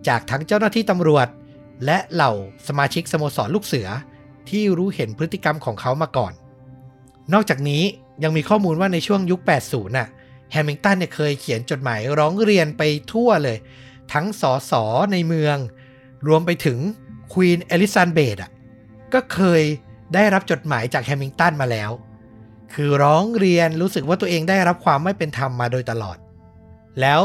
[0.09, 1.29] จากทั้งเจ้าหน้าที่ตำรวจ
[1.85, 2.33] และเหล่า
[2.69, 3.89] สมาชิกสโมสรลูกเสือ
[4.49, 6.33] ที่รู้เห็นพฤติกรรมของเขามาก่อน
[7.33, 7.83] นอกจากนี้
[8.23, 10.09] ยังมีข้อมูลว่าในช่วงยุค 80 น่ะ
[10.53, 12.83] แฮมิงตันเนี่ยเคยเขียนจดหมายร้องเรียนไป
[13.13, 13.59] ทั่วเลย
[14.13, 15.57] ทั้งสอสอในเมือง
[16.29, 16.79] รวมไปถึง
[17.33, 18.51] ควีนเอลิซาเบธอะ
[19.15, 19.63] ก็เคย
[20.15, 21.91] ได้รับจดหมายจากแฮมิงตันมาแล้ว
[22.75, 26.17] คือร้องเรียนรู้สึกว่าตัวเองได้รับความไม่เป็นธรรมมาโดยตลอด
[27.01, 27.21] แล้ว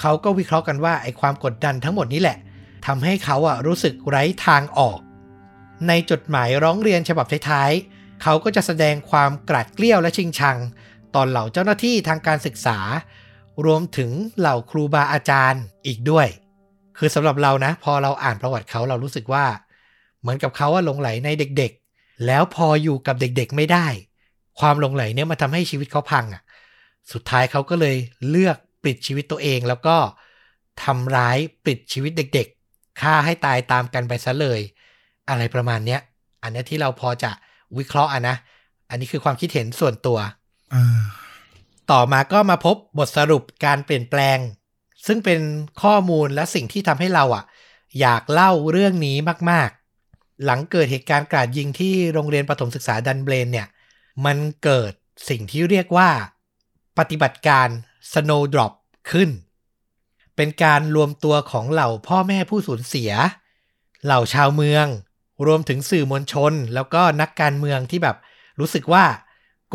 [0.00, 2.38] เขาก็วิเคราะห์กันว่าไอ้ความกดดันทั้งหมดนี้แหละ
[2.86, 4.98] ทำให้เขาอะรู้สึกไร้ทางออก
[5.88, 10.58] ในจดหมายร้องเรียนฉบับท้ายๆเขาก็จะแสดงความกราดเกลี้ยวและชิงชัง
[11.14, 12.78] ตอนเหล่าเจ้าหน้าที่ทางการศึกษา
[13.66, 16.28] รวมถึงเหล่าครูบาอาจารย์อีกด้วย
[16.98, 19.44] คือสำหรับเรานะ พอเราอ่านประวัติเขาเรารู้สึกว่า
[20.20, 23.86] เหมือนกับเขาว่าหลงไหลในเด็กๆ แล้วพออยู่กับเด็กๆไม่ได้
[24.60, 26.42] ความหลงไหลเนี่ยมาทำให้ชีวิตเขาพังอะ
[27.12, 27.96] สุดท้ายเขาก็เลย
[28.28, 29.96] เลือกปิดชีวิตตัวเองแล้วก็
[30.84, 34.60] ทำร้ายปิดชีวิตเด็กๆฆ่าให้ตายตามกันไปซะเลย
[35.28, 36.00] อะไรประมาณเนี้ย
[36.42, 37.30] อันเนี้ยที่เราพอจะ
[37.78, 38.36] วิเคราะห์อะนะ
[38.90, 40.18] อันนี้คือความคิดเห็นส่วนตัว
[41.90, 44.38] ต่อมาก็มาพบบทสรุปการเปลี่ยนแปลง
[45.06, 45.40] ซึ่งเป็น
[45.82, 47.44] ข้อมูลและสิ่งที่ทำให้เราอะ
[48.00, 49.16] อยากเล่าเรื่องนี้
[49.50, 49.70] มาก
[50.06, 53.68] ๆ หลังเกิดเหตุการณ์กราดยิงที่โรงเรียนประถมศึกษาดันเบรนเนี่ย
[54.24, 54.92] มันเกิด
[55.28, 56.10] สิ่งที่เรียกว่า
[56.98, 57.68] ปฏิบัติการ
[58.12, 58.72] Snow Drop
[59.10, 59.30] ขึ้น
[60.36, 63.10] เป็นการรวมตัวของเหล่าพ่อแม่ผู้สูญเสีย
[64.04, 64.86] เหล่าชาวเมือง
[65.46, 68.16] รวมถึงสื่อมวลชน แล้วก็นักการเมืองที่แบบ
[68.60, 69.04] รู้สึกว่า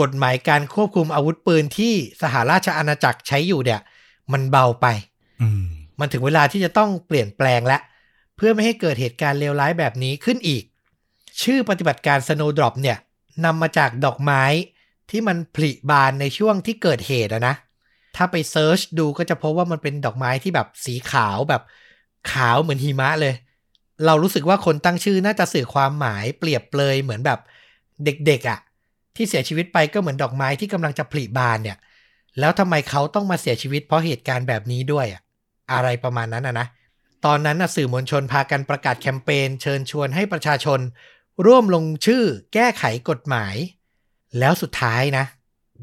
[0.02, 3.82] กฎหมายการควบคุมอาวุธปืนที่สหราชอาณาจักรใช้อยู่เนี่ย
[4.32, 4.88] มันเบาไป
[5.42, 5.66] อืม
[6.00, 7.82] มันถึงเวลาที่จะต้องเปลี่ยนแปลงแล้ว
[8.36, 10.64] เพื่อไม่ให้เกิดเหตุการณ์เลวร้ายแบบนี้ขึ้นอีก
[11.44, 12.98] ชื่อปฏิบัติการ Snowdrop เนี่ย
[13.46, 14.44] นำมาจากดอกไม้
[15.10, 17.56] ที่มันผลิบานในช่วงที่เกิดเหตุอะนะ
[18.16, 21.62] ถ้าไปเซิร์ชดูก็จะพบว่ามันเป็นดอกไม้ที่แบบสีขาวแบบ
[22.32, 23.34] ขาวเหมือนหิมะเลย
[24.06, 27.40] เรารู้สึกว่าคนตั้งชื่อน่าจะสื่อความหมายเปรียบเปรยเหมือนแบบ
[28.06, 28.60] เด็กๆอะ่ะ
[29.16, 31.78] ที่เสียชีวิตไปก็เหมือนดอกไม้ที่กำลังจะผลิบานเนี่ย
[32.40, 35.22] แล้วทำไมเขาต้องมาเสียชีวิตเพราะเหตุการณ์แบบนี้ด้วยอะ
[35.74, 36.68] อะไรประมาณนั้นอะนะ
[37.26, 40.80] ตอนนั้นสื่อมวลชนพากันประกาศแคมเปญเชิญชวนให้ประชาชน
[41.46, 42.24] ร่วมลงชื่อ
[42.54, 43.56] แก้ไขกฎหมาย
[44.40, 45.26] แล้วสุดท้ายนะ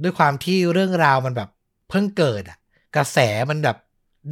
[0.03, 1.49] ด้วยความที่เรื่องราวมันแบบ
[1.89, 2.59] เพิ่งเกิดอะ
[2.97, 3.19] กระแส
[3.51, 3.77] มันแบบ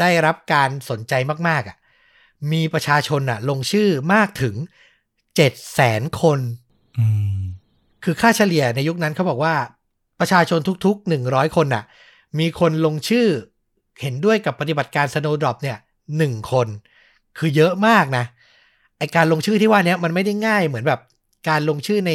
[0.00, 1.14] ได้รับการสนใจ
[1.48, 1.76] มากๆอะ
[2.52, 4.54] มีประชาชนอะลงชื่อมากถึง
[5.36, 6.40] 7 0 0แสนคน
[6.98, 7.06] อื
[7.38, 7.42] ม
[8.04, 9.54] คือค่าเฉลี่ยในยุคนั้นเขาบอกว่า
[10.20, 11.84] ประชาชนทุกๆ 100 คนน่ะ
[12.38, 13.26] มีคนลงชื่อ
[14.02, 15.78] เห็นด้วยกับปฏิบัติการ Snowdrop เนี่ย
[16.16, 16.68] หนึ่งคน
[17.38, 18.24] คือเยอะมากนะ
[18.98, 21.00] ไอการลงชื่อที่ว่านี้มันไม่ได้ง่ายเหมือนแบบ
[21.48, 22.12] การลงชื่อใน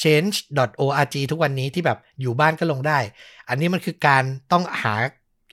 [0.00, 2.98] change.org ทุกวันนี้ที่แบบอยู่บ้านก็ลงได้
[3.48, 4.22] อันนี้มันคือการ
[4.52, 4.94] ต้องหา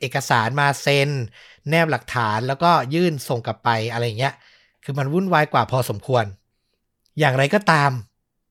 [0.02, 1.10] เอกสารมาเซ็น
[1.69, 4.34] แนบหลักฐานแล้วก็ยื่นส่งกลับไปอะไรเงี้ย
[4.84, 6.26] คือมันวุ่นวายกว่าพอสมควร
[7.19, 7.91] อย่างไรก็ตาม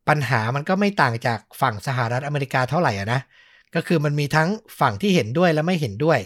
[0.08, 3.20] ปัญหามันก็ไม่ต่างจากฝั่งสหรัฐอเมริกาเท่าไหร่อะนะ
[3.74, 4.48] ก็คือมันมีทั้ง
[4.80, 6.18] ฝั่งที่เห็นด้วยและไม่เห็นด้วย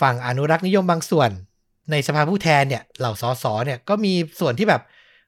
[0.00, 1.30] ฝั่งอนุรักษ์นิยมบางส่วน
[1.90, 4.82] ในสภาผู้แทนเนี่ยเหล่าสสเนี่ยก็มีส่วนที่แบบ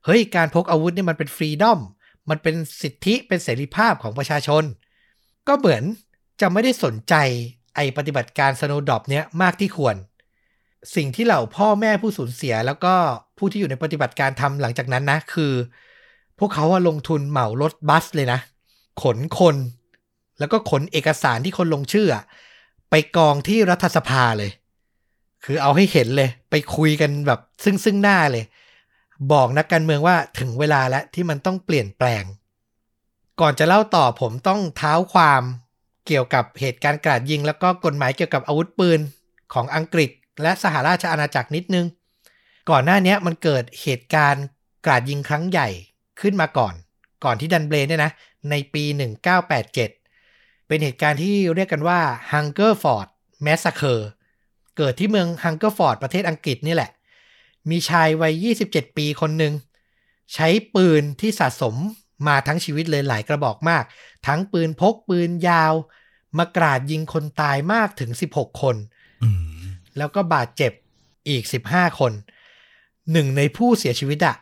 [0.04, 1.80] เฮ้ยการพกอาวุธนี่มันเป็นฟรีดอม
[2.30, 4.64] มันเป็นสิทธิเป็นเสรีภาพของประชาชน
[5.48, 5.82] ก็เหมือน
[6.40, 7.14] จะไม่ได้สนใจ
[7.74, 9.96] ไอปฏิบัติการสโนดอปเนี้ยมากที่ควร
[10.96, 12.94] สิ่งที่เหล่าพ่อแม่ผู้สูญเสียแล้วก็
[13.38, 15.52] ผู้ที่อยู่ในปฏิบัติการทำหลังจากนั้นนะ คือ
[16.40, 18.40] พวกเขาว่าลงทุนเหมารถบัสเลยนะ
[19.02, 19.56] ขนคน
[20.38, 22.08] แล้วก็ขนเอกสารที่คนลงชื่อ
[22.90, 24.50] ไปกองที่รัฐสภาเลย
[25.44, 28.44] คือเอาให้เห็นเลย ไปคุยกันแบบซึ่งซึ่งหน้าเลย
[29.32, 32.24] บอกนักการเมืองว่าถึงเวลาแล้วที่มันต้องเปลี่ยนแปลง
[33.40, 35.42] ก่อนจะเล่าต่อผมต้องเท้าความ
[36.06, 39.00] เกี่ยวกับเหตุการณ์กราดยิง แล้วก็กฎหมายเกี่ยวกับอาวุธปืน
[39.52, 40.10] ของอังกฤษ
[40.42, 41.86] และสหราชอาณาจักรนิดนึง
[42.70, 44.44] ก่อนหน้านี้มันเกิดเหตุการณ์
[44.86, 45.68] กราดยิงครั้งใหญ่
[46.22, 46.74] ขึ้นมาก่อน
[47.24, 48.12] ก่อนที่ดันเบลนเนี่ยนะ
[48.50, 48.84] ในปี
[49.56, 49.74] 1987
[50.66, 52.00] เป็นเหตุการณ์ที่เรียกกันว่า
[52.32, 53.08] Hungerford
[53.46, 54.02] Massacre
[54.76, 56.90] เกิดที่เมือง Hungerford ประเทศอังกฤษนี่แหละ
[57.70, 59.54] มีชายวัย 27 ปีคนหนึ่ง
[60.34, 61.74] ใช้ปืนที่สะสม
[62.28, 63.84] มาทั้งชีวิตเลยหลายกระบอกมาก
[64.26, 65.74] ทั้งปืนพกปืนยาว
[66.38, 68.76] มากราดยิงคนตายมากถึง 16 คน
[69.22, 69.62] อืม
[69.98, 70.72] แล้วก็บาดเจ็บ
[71.28, 72.12] อีก 15 คน
[73.12, 74.36] หนึ่งในผู้เสียชีวิตอะ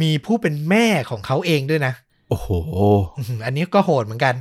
[0.00, 1.94] มีผู้เป็นแม่ของเขาเองด้วยนะ
[2.28, 2.48] โอ้โห
[3.16, 4.34] อื้อหืออันนี้ก็โหดเหมือนกัน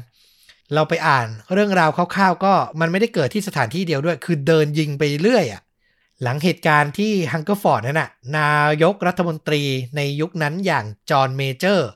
[0.73, 5.61] เราไปอ่านเรื่องราวคร่าวๆ ก็มันไม่ได้เกิดที่สถานที่เดียวด้วย คือเดินยิงไปเรื่อยอะ่ะ
[6.23, 8.51] หลังเหตุการณ์ที่ฮังเกอร์ฟอร์ดนั่นน่ะ นา
[8.83, 9.63] ยกรัฐมนตรี
[9.95, 11.89] ในยุคนั้นอย่างจอห์นเมเจอร์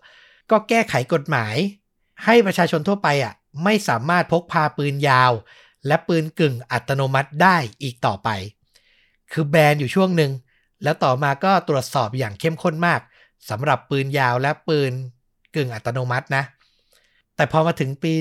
[0.52, 1.56] ก็แก้ไขกฎหมาย
[2.26, 3.34] ให้ประชาชนทั่วไปอะ
[3.64, 5.32] ไม่สามารถพกพาปืนยาว
[5.88, 8.30] และปืนกึ่งอัตโนมัติได้อีกต่อไป
[9.32, 10.32] คือแบนอยู่ช่วงหนึ่ง
[10.84, 13.00] แล้วต่อมาก็ตรวจสอบอย่างเข้มข้นมาก
[13.50, 14.92] สำหรับปืนยาวและปืน
[15.56, 16.44] กึ่งอัตโนมัตินะ
[17.36, 18.14] แต่พอมาถึงปี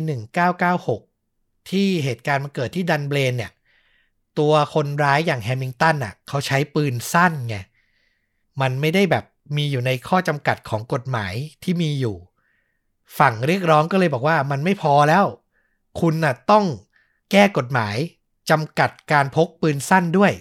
[0.61, 3.53] 1996 ที่เหตุการณ์มันเกิดที่ดันเบลนเนี่ย
[4.39, 7.57] ตัวคนร้ายอย่างแฮมิงตันอะเขาใช้ปืนสั้นไง
[8.61, 9.25] มันไม่ได้แบบ
[9.57, 12.17] มีอยู่ในข้อจำกัดของกฎหมายที่มีอยู่
[13.19, 15.25] ฝั่งเรียกร้องก็เลยบอกว่ามันไม่พอแล้ว
[16.01, 16.65] คุณน่ะต้อง
[17.31, 17.97] แก้กฎหมาย
[18.51, 20.33] จำกัดการพกปืนสั้นด้วย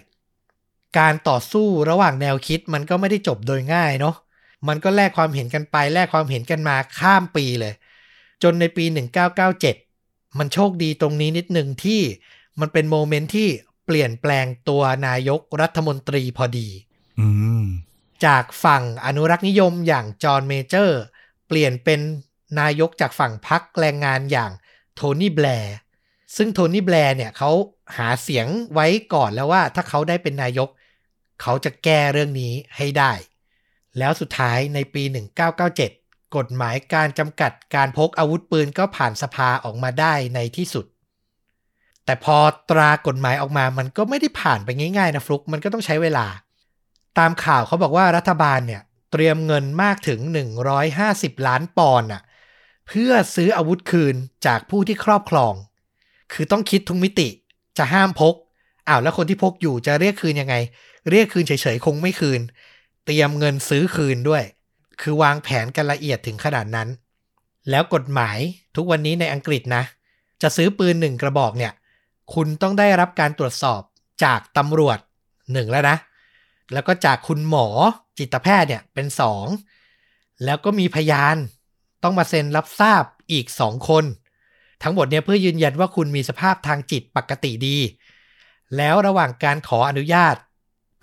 [1.00, 4.16] การต่อสู้ระหว่างแนวคิดมันก็ไม่ได้จบโดยง่ายเนาะ
[4.68, 7.74] มันก็แลกความเห็นกันไปแลกความเห็นกันมาข้ามปีเลย
[8.44, 8.86] จนในปี
[9.62, 12.02] 1997 มันโชคดีตรงนี้นิดหนึ่งที่
[12.60, 13.50] มันเป็นโมเมนต์ที่
[13.86, 16.68] เปลี่ยนแปลงตัวนายกรัฐมนตรีพอดี
[17.20, 17.28] อื
[17.64, 17.66] ม
[18.26, 21.00] จากฝั่งอนุรักษ์นิยมอย่างจอห์นเมเจอร์
[21.48, 22.00] เปลี่ยนเป็น
[22.60, 24.52] นายกจากฝั่งพรรคแรงงานอย่าง
[24.96, 25.76] โทนี่แบร์
[26.36, 27.52] ซึ่งโทนี่แบร์เนี่ยเขา
[27.98, 30.70] หาเสียงไว้ก่อนแล้วว่าถ้าเขาได้เป็นนายก
[31.42, 33.12] เขาจะแก้เรื่องนี้ให้ได้
[33.98, 35.04] แล้วสุดท้ายในปี
[35.70, 40.86] 1997 กฎหมายการจำกัดการพกอาวุธปืนก็ผ่านสภาออกมาได้ในที่สุด
[42.06, 42.38] แต่พอ
[42.70, 46.26] ตรากฎหมายออกมามันก็ไม่ได้ผ่านไปง่ายๆนะฟลุกมันก็ต้องใช้เวลา
[47.20, 48.82] ตามข่าวเขาบอกว่ารัฐบาลเนี่ย
[49.12, 50.20] เตรียมเงินมากถึง
[50.84, 52.22] 150 ล้านปอนด์น่ะ
[52.88, 55.54] เพื่อซื้ออาวุธคืนจากผู้ที่ครอบครอง
[56.34, 57.30] คือต้องคิดทุกมิติ
[57.78, 58.36] จะห้ามพก
[58.88, 60.56] อ้าวแล้วคนที่พกอยู่จะเรียกคืนยังไง
[61.10, 62.42] เรียกคืนเฉยๆคงไม่คืน
[63.08, 64.44] เตรียมเงินซื้อคืนด้วย
[65.02, 66.90] คือวางแผนกันละเอียดถึงขนาดนั้น
[67.70, 68.38] แล้วกฎหมาย
[68.76, 69.84] ทุกวันนี้ในอังกฤษนะ
[70.42, 71.74] จะซื้อปืนหนึ่งกระบอกเนี่ย
[72.34, 73.82] คุณต้องได้รับการตรวจสอบ
[74.24, 75.00] จากตำรวจ
[75.54, 75.98] หนึ่งแล้วนะ
[76.74, 77.68] แล้วก็จากคุณหมอ
[78.18, 79.46] จิตแพทย์เนี่ยเป็นสอง
[80.46, 81.36] แล้วก็มีพยาน
[82.04, 84.04] ต้องมาเซ็นรับทราบอีกสองคน
[84.84, 87.78] ทั้งหมดเนี่ยเพื่อยืนยันว่าคุณมีสภาพทางจิตปกติดี
[88.78, 90.36] แล้วระหว่างการขออนุญาต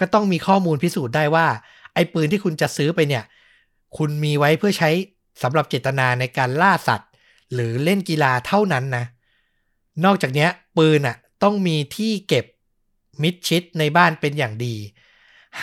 [0.01, 1.47] ก็ต้องมีข้อมูลพิสูจน์ได้ว่า
[1.95, 3.25] ไอ้ปืนที่คุณจะซื้อไปเนี่ย
[3.97, 4.91] คุณมีไว้เพื่อใช้
[5.43, 7.11] สำหรับเจตนาในการล่าสัตว์
[7.53, 9.05] หรือเล่นกีฬาเท่านั้นนะ
[10.05, 12.45] นอกจากนี้ปืนอะต้องมีที่เก็บ
[13.23, 14.77] มิดชิดในบ้านเป็นอย่างดี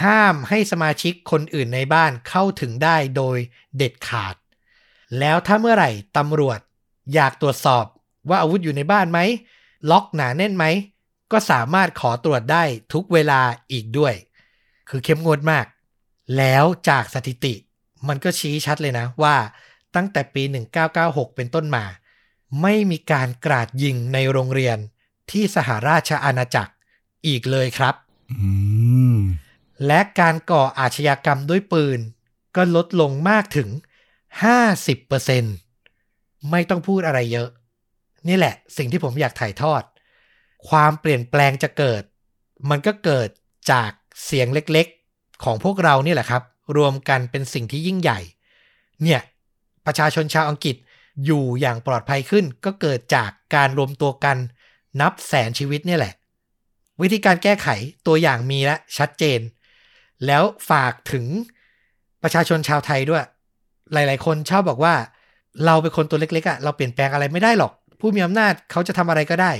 [0.01, 3.37] ห้ามให้สมาชิกคนอื่นในบ้านเข้าถึงได้โดย
[3.77, 4.35] เด็ดขาด
[5.19, 6.59] แล้วถ้าเมื่อไหร่ตำรวจ
[7.13, 7.85] อยากตรวจสอบ
[8.29, 9.19] ว่าอาวุธอยู่ในบ้านไหม
[9.91, 10.65] ล็อกหนาแน่นไหม
[11.31, 12.63] ก็สามารถขอตรวจได้
[12.93, 13.41] ทุกเวลา
[13.71, 14.13] อีกด้วย
[14.89, 15.65] คือเข้มงวดมาก
[16.37, 17.53] แล้วจากสถิติ
[18.07, 19.35] มันก็ชี้ชัดเลยนะว่า
[19.95, 20.43] ตั้งแต่ปี
[20.89, 21.85] 1996 เป็นต้นมา
[22.61, 24.77] ไม่มีการกราดยิงในโรงเรียน
[25.31, 26.73] ที่สหราชอาณาจักร
[27.27, 27.95] อีกเลยครับ
[28.31, 28.49] อื
[29.15, 29.17] ม
[29.87, 31.99] และการก่ออาชญากรรมด้วยปืน
[32.55, 33.69] ก็ลดลงมากถึง
[35.29, 37.49] 50%ไม่ต้องพูดอะไรเยอะ
[38.27, 39.83] นี่แหละสิ่งที่ผมอยากถ่ายทอด
[40.69, 42.03] ความเปลี่ยนแปลงจะเกิด
[42.69, 43.29] มันก็เกิด
[43.71, 43.91] จาก
[44.25, 45.00] เสียงเล็กๆ
[45.43, 46.43] ของพวกเรานี่แหละครับ
[46.77, 48.19] รวมกันเป็นสิ่งที่ยิ่งใหญ่
[49.03, 49.21] เนี่ย
[49.85, 50.75] ประชาชนชาวอังกฤษ
[51.25, 54.37] อยู่อย่างปลอดภัยขึ้น ก็เกิดจากการรวมตัวกัน
[55.01, 56.13] นับแสนชีวิตเนี่ยแหละ
[57.01, 57.67] วิธีการแก้ไข
[58.07, 59.39] ตัวอย่างมีและชัดเจน
[60.25, 61.25] แล้วฝากถึง
[62.23, 63.23] ประชาชนชาวไทยด้วย
[63.93, 64.93] หลาย ๆ คนชอบบอกว่า
[65.65, 69.51] เราเป็นคนตัวเล็ก ๆอะ่ะเราเปลี่ยนแปลงอะไรไม่ได้หรอก ผู้มีอำนาจเขาจะทำอะไรก็ได้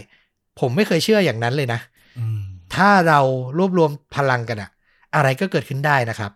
[0.60, 1.80] ผมไม่เคยเชื่ออย่างนั้นเลยนะ
[2.20, 2.42] อืม
[2.76, 3.20] ถ้าเรา
[3.58, 4.70] รวบรวมพลังกันอะ
[5.16, 6.32] อะไรก็เกิดขึ้นได้นะครับ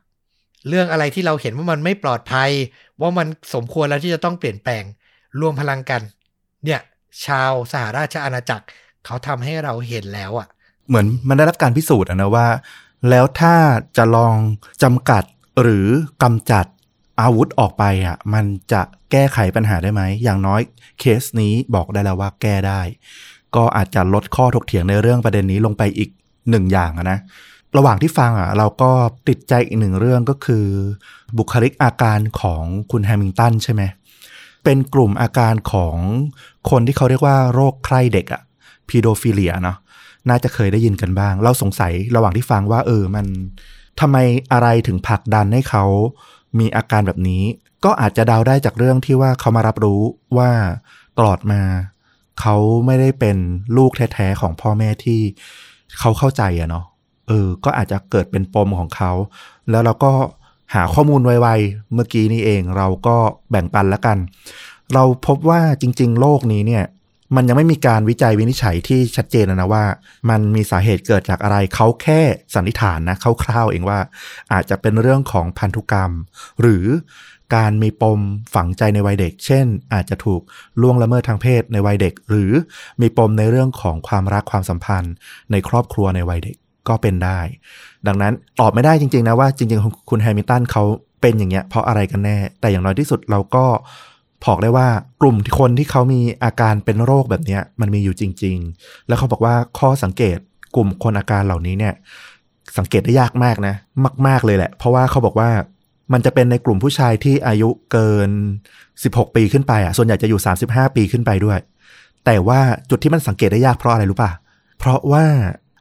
[0.67, 2.49] เรื่องอะไรที่เราเห็นว่ามันไม่ปลอดภัย
[3.01, 4.83] ว่ามันสมควรแล้วที่จะต้องเปลี่ยนแปลง
[5.39, 6.01] รวมพลังกัน
[6.65, 6.81] เนี่ย
[7.25, 8.65] ชาวสหราชอาณาจักร
[9.05, 10.47] เขาทำให้เราเห็นแล้วอะ
[10.87, 12.47] เหมือนมันได้รับการพิสูจน์นะว่า
[13.09, 13.55] แล้วถ้า
[13.97, 14.35] จะลอง
[14.83, 15.23] จำกัด
[15.61, 15.87] หรือ
[16.23, 16.65] กำจัด
[17.21, 20.61] อาวุธออกไปอะมันจะแก้ไขปัญหาได้ไหม อย่างน้อย
[20.99, 22.81] เคสนี้บอกได้แล้วว่าแก้ได้
[23.55, 26.09] ก็อาจจะลดข้อถกเถียงในเรื่องประเด็นนี้ลงไปอีก
[26.49, 27.19] หนึ่งอย่างนะ
[27.77, 28.91] ระหว่างที่ฟังอะเราก็
[29.27, 30.65] ติดใจอีกหนึ่งเรื่องก็คือ
[31.37, 33.81] บุคลิกอาการของคุณแฮมิงตันใช่ไหม
[34.63, 35.97] เป็นกลุ่มอาการของ
[36.69, 38.41] คนที่เขาเรียกว่าโรคใคร่เด็กอะ
[38.87, 39.77] พีโดฟิเลียเนาะ
[40.29, 43.25] น่าจะเคยได้ยินกันบ้าง เราสงสัยระหว่างที่ฟังว่า เออมัน
[43.99, 44.17] ทำไม
[44.51, 45.83] อะไรถึงผลักดันให้เขา
[46.59, 47.43] มีอาการแบบนี้
[47.85, 50.01] ก็อาจจะเดาได้จากเรื่องที่ว่าเขามารับรู้
[50.37, 50.51] ว่า
[51.17, 51.61] ตลอดมา
[52.41, 53.37] เขาไม่ได้เป็น
[53.77, 55.19] ลูกแท้ๆของพ่อแม่ที่
[55.99, 56.85] เขาเข้าใจอะเนาะ
[57.27, 59.11] เออ ก็อาจจะเกิดเป็นปมของเขา
[59.69, 60.11] แล้วเราก็
[60.73, 63.17] หาข้อมูลไวๆ เมื่อกี้นี้เองเราก็
[63.51, 64.17] แบ่งปันแล้วกัน
[64.93, 66.85] เราพบว่าจริง ๆ โรคนี้เนี่ย
[67.35, 69.85] มันยังไม่มีการวิจัยวินิจฉัยที่ชัดเจนนะว่า
[70.29, 72.21] มันมีสาเหตุเกิดจากอะไรเขาแค่
[72.53, 73.99] สันนิษฐานนะคร่าวๆเองว่า
[74.53, 76.11] อาจจะเป็นเรื่องของพันธุกรรม
[76.61, 76.85] หรือ
[77.55, 78.19] การมีปม
[78.53, 80.41] ฝังใจในวัยเด็ก เช่น อาจจะถูก
[80.81, 82.51] ล่วงละเมิดทางเพศในวัยเด็ก หรือ
[83.01, 85.13] มีปมในเรื่องของความรักความสัมพันธ์
[85.51, 86.55] ในครอบครัวในวัยเด็ก
[86.87, 87.39] ก็เป็นได้
[88.07, 90.83] ดังนั้นตอบไม่ได้จริง ๆ นะว่าจริง ๆ คุณแฮมิลตันเขา
[91.21, 93.65] เป็นอย่างเงี้ยเพราะอะไรกันแน่ แต่อย่างน้อยที่สุดเราก็
[94.45, 94.87] บอกได้ว่า
[95.21, 100.37] กลุ่มคนที่เขามีอาการเป็นโรคแบบเนี้ยมันมีอยู่จริง ๆ แล้วเขาบอกว่าข้อสังเกต
[100.75, 101.93] กลุ่มคนอาการเหล่านี้เนี่ย
[102.77, 103.75] สังเกตได้ยากมากนะ
[104.27, 105.49] มาก ๆเลยแหละ เพราะว่าเขาบอกว่า
[106.13, 108.29] มันจะเป็นในกลุ่มผู้ชายที่อายุเกิน
[108.83, 111.59] 16 ปีขึ้นไปอะส่วนใหญ่จะอยู่ 35 ปีขึ้นไปด้วย
[112.25, 114.31] แต่ว่าจุดที่มันสังเกตได้ยากเพราะอะไรรู้ป่ะ
[114.79, 115.25] เพราะว่า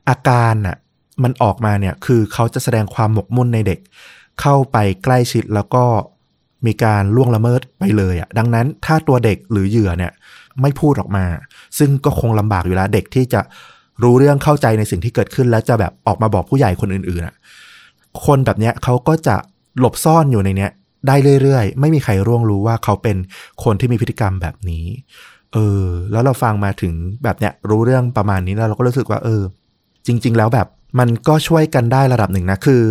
[0.09, 0.77] อาการน่ะ
[1.22, 3.79] มันออกมาเนี่ยคือเขาจะแสดงความหมกมุ่นในเด็ก
[4.40, 5.85] เข้าไปใกล้ชิดแล้วก็
[6.66, 10.12] มีการล่วงละเมิดไปเลยอะดังนั้นถ้าตัวเด็กหรือเหยื่อเนี่ย
[10.61, 11.24] ไม่พูดออกมา
[11.79, 13.40] ซึ่งก็คงลำบากอยู่แล้วเด็กที่จะ
[14.03, 17.37] รู้เรื่องเข้าใจในสิ่งที่เกิดขึ้น แล้วจะแบบออกมาบอกผู้ใหญ่คนอื่นๆอะ
[18.27, 19.37] คนแบบเนี้ยเขาก็จะ
[19.79, 20.70] หลบซ่อนอยู่ในเนี้ย
[21.09, 23.16] ได้เรื่อยๆ ไม่มีใครร่วงรู้ว่าเขาเป็น
[23.64, 24.87] คนที่มีพฤติกรรมแบบนี้
[25.53, 29.42] เออ แล้วเราฟังมาถึงแบบเนี้ยรู้เรื่องประมาณนี้แล้วเราก็รู้สึกว่า เออ
[30.07, 30.66] จริง ๆ แล้วแบบ
[30.98, 32.83] มันก็ช่วยกันได้ระดับหนึ่งนะคือ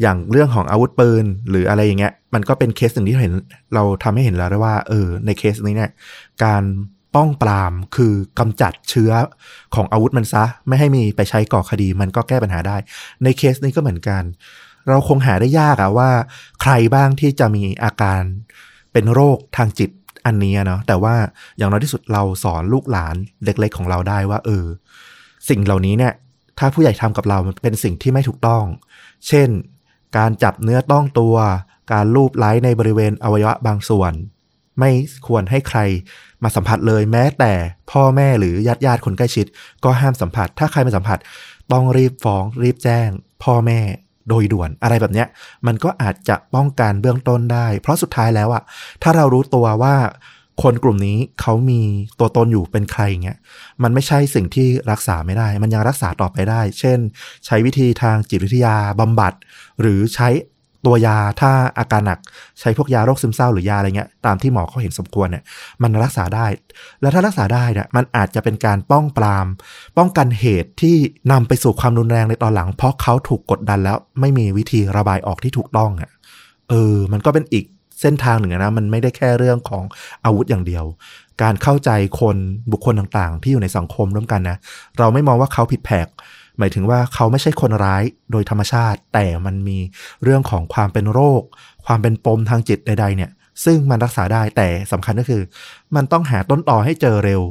[0.00, 3.34] อย่างเรื่องของอาวุธปืนหรืออะไรอย่างเงี้ย มันก็เป็นเคสหนึ่งที่เห็น
[3.74, 5.90] เราทำให้เห็นแล้วว่า เออ ในเคสนี้เนี่ย
[6.44, 6.62] การ
[7.14, 9.12] ป้องปรามคือกำจัดเชื้อ
[9.74, 12.76] ของอาวุธมันซะ ไม่ให้มีไปใช้ก่อคดี มันก็แก้ปัญหาได้
[13.24, 14.22] ในเคสนี้ก็เหมือนกัน
[14.88, 16.10] เราคงหาได้ยากอะว่า
[16.62, 18.22] ใครบ้างที่จะมีอาการ
[18.92, 19.90] เป็นโรคทางจิต
[20.26, 21.14] อันนี้เนาะแต่ว่า
[21.58, 23.14] อย่างน้อยที่สุดเราสอนลูกหลาน
[23.44, 24.64] เล็กๆของเราได้ว่า เออ
[25.48, 26.12] สิ่งเหล่านี้เนี่ย
[26.58, 28.64] ถ้าผู้ใหญ่ทำกับเรามันเป็นสิ่งที่ไม่ถูกต้อง
[29.28, 29.48] เช่น
[30.16, 31.36] การจับเนื้อต้องตัว
[31.92, 34.12] การลูบไล้ในบริเวณอวัยวะบางส่วน
[34.78, 34.90] ไม่
[35.26, 35.78] ควรให้ใคร
[36.42, 37.52] มาสัมผัสเลยแม้แต่
[37.90, 39.46] พ่อแม่หรือญาติญาติคนใกล้ชิด
[39.84, 41.18] ก็ห้ามสัมผัส ถ้าใครมาสัมผัส
[41.72, 43.08] ต้องรีบฟ้องรีบแจ้ง
[43.44, 43.80] พ่อแม่
[44.28, 45.28] โดยด่วนอะไรแบบเนี้ย
[45.66, 48.62] มันก็อาจจะป้องกันเบื้องต้นได้ เพราะสุดท้ายแล้วอะ
[49.02, 49.94] ถ้าเรารู้ตัวว่า
[50.62, 51.80] คนกลุ่มนี้เขามี
[52.18, 53.38] ตัวตนอยู่เป็นใครเงี้ย
[53.82, 56.98] มันไม่ใช่สิ่งที่รักษาไม่ได้ มันยังรักษาต่อไปได้ เช่น
[57.46, 59.32] ใช้วิธีทางจิตวิทยาบำบัด
[59.80, 60.28] หรือใช้
[60.86, 62.18] ตัวยาถ้าอาการหนัก
[62.60, 65.44] ใช้พวกยาโรคซึมเศร้าหรือยาอะไรเงี้ยตามที่หมอเขาเห็นสมควรเนี่ย
[65.82, 66.46] มันรักษาได้
[67.00, 69.46] แล้วถ้ารักษาได้เนี่ยมันอาจจะเป็นการป้องปราม
[69.98, 70.96] ป้องกันเหตุที่
[71.32, 76.10] นำไปสู่ความรุนแรงในตอนหลัง เพราะเขาถูกกดดันแล้วไม่มีวิธีระบายออกที่ถูกต้องอะ
[76.70, 77.64] เออ มันก็เป็นอีก
[78.00, 79.84] เส้นทางหนึ่งนะมันไม่ได้แค่เรื่องของ
[80.24, 80.84] อาวุธอย่างเดียว
[81.42, 82.36] การเข้าใจคน
[82.72, 84.56] บุคคลต่างๆ ที่อยู่ในสังคมร่วมกันนะ
[84.98, 86.08] เราไม่มองว่าเขาผิดแผก
[86.58, 89.78] หมายถึงว่าเขาไม่ใช่คนร้ายโดยธรรมชาติ แต่มันมี
[90.22, 91.42] เรื่องของความเป็นโรค
[91.86, 93.30] ความเป็นปมทางจิตใด ๆ เนี่ย
[93.64, 95.42] ซึ่งมันรักษาได้แต่สำคัญก็คือ
[95.96, 97.42] มันต้องหาต้นต่อให้เจอเร็ว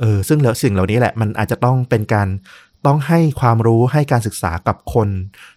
[0.00, 2.28] เออซึ่งแล้วสิ่งเหล่านี้แหละมันอาจจะต้องเป็นการ
[2.86, 5.08] ต้องให้ความรู้ให้การศึกษากับคน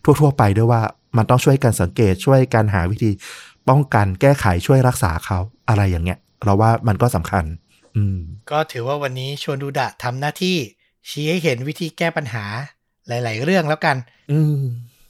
[0.03, 0.81] ทั่ว ๆ ไปด้วยว่า
[1.17, 3.11] มันต้องช่วยกันสังเกตช่วยกันหาวิธี
[3.69, 5.39] ป้องกันแก้ไขช่วยรักษาเขา
[5.69, 7.43] อะไรอย่างเงี้ย เราว่ามันก็สำคัญ
[7.95, 8.17] อืม
[8.51, 10.57] ก็ถือว่าวันนี้ชวนดูดะทำหน้าที่
[11.09, 12.45] ชี้ให้เห็นวิธีแก้ปัญหา
[13.07, 13.97] หลาย ๆ เรื่องแล้วกัน
[14.31, 14.59] อืม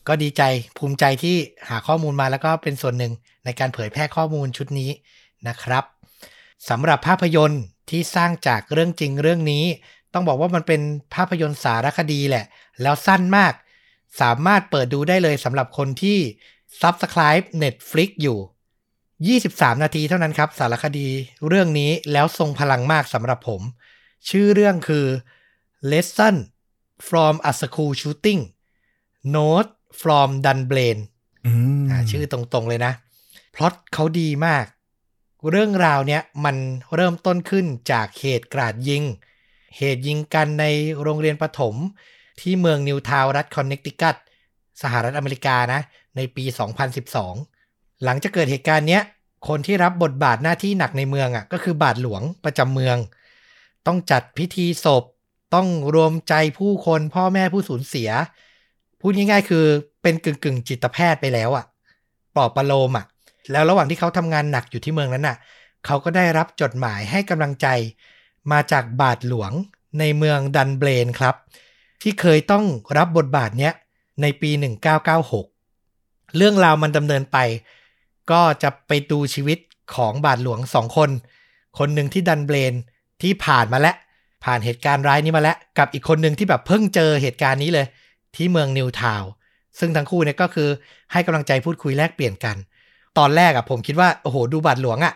[0.08, 0.42] ก็ดีใจ
[0.78, 1.38] ภูมิใจที่
[1.70, 3.14] หาข้อมูลมาแล้วก็เป็นส่วนหนึ่ง
[3.46, 4.90] ในการเผยแพร่ข้อมูลชุดนี้
[5.48, 5.84] นะครับ
[6.70, 9.66] สำหรับภาพยนตร์ที่สร้างจากเรื่องจริงเรื่องนี้
[10.14, 10.82] ต้องบอกว่ามันเป็น
[11.14, 12.46] ภาพยนตร์สารคดีแหละ
[12.82, 13.54] แล้วสั้นมาก
[14.22, 16.20] สามารถเปิดดูได้เลยสำหรับคนที่
[16.82, 21.08] Subscribe Netflix อยู่ 23 นาทีเท่านั้นครับ สารคดี
[21.48, 23.62] เรื่องนี้แล้วทรงพลังมากสำหรับผม
[24.30, 25.06] ชื่อเรื่องคือ
[25.92, 26.36] lesson
[27.08, 28.42] from a school shooting
[29.36, 31.02] note from Dunblane
[31.46, 31.52] อื
[31.82, 32.94] มอ่าชื่อตรงๆเลยนะ
[33.56, 34.66] พล็อตเขาดีมาก
[35.52, 36.56] เรื่องราวเนี้ยมัน
[36.96, 39.04] เริ่มต้นขึ้นจากเหตุกราดยิง
[39.78, 40.66] เหตุยิงกันใน
[41.02, 41.76] โรงเรียนประถม
[42.42, 44.16] ที่เมืองนิวทาวน์รัฐคอนเนคติคัต
[44.82, 45.82] สหรัฐอเมริกานะ
[46.16, 46.44] ในปี
[47.24, 49.04] 2012 หลังจากเกิดเหตุการณ์เนี้ย
[49.48, 52.98] คนที่รับบทบาทหน้าที่หนักในเมืองอะก็คือบาทหลวงประจำเมือง
[53.88, 55.04] ต้องจัดพิธีศพ
[55.56, 58.10] ต้องรวมใจผู้คนพ่อแม่ผู้สูญเสีย
[59.02, 59.66] พูดง่ายๆ คือ
[60.02, 61.66] เป็นกึ่งกึ่งจิตแพทย์ไปแล้วอะ่ะ
[62.36, 63.06] ปลอบประโลมอะ่ะ
[63.52, 65.38] แล้วระหว่างที่เขาทำงานหนักอยู่ที่เมืองนั้นน่ะ
[65.86, 67.68] เขาก็ได้รับจดหมายให้กำลังใจ
[68.52, 69.52] มาจากบาทหลวง
[70.00, 71.36] ในเมืองดันเบรนครับ
[72.02, 72.66] ที่เคยต้อง
[72.98, 73.74] รับบทบาทเนี้ย
[74.22, 75.55] ในปี 1996
[76.38, 77.38] เรื่องราวมันดำเนินไป
[78.32, 79.58] ก็จะไปดูชีวิต
[79.96, 81.10] ของบาทหลวงสองคน
[81.78, 82.74] คนหนึ่งที่ดันเบรน
[83.22, 83.96] ที่ผ่านมาแล้ว
[84.44, 87.88] ผ่านเหตุการณ์ร้ายนี้มาแล้ว กับอีกคนหนึ่งที่แบบเพิ่งเจอเหตุการณ์นี้เลย
[88.36, 89.24] ที่เมืองนิวทาว
[89.80, 90.70] ซึ่งทั้งคู่เนี่ยก็คือ
[91.12, 92.56] ให้กำลังใจพูดคุยแลกเปลี่ยนกัน
[93.18, 95.14] ตอนแรกอะผมคิดว่าโอ้โหดูบาทหลวงอะ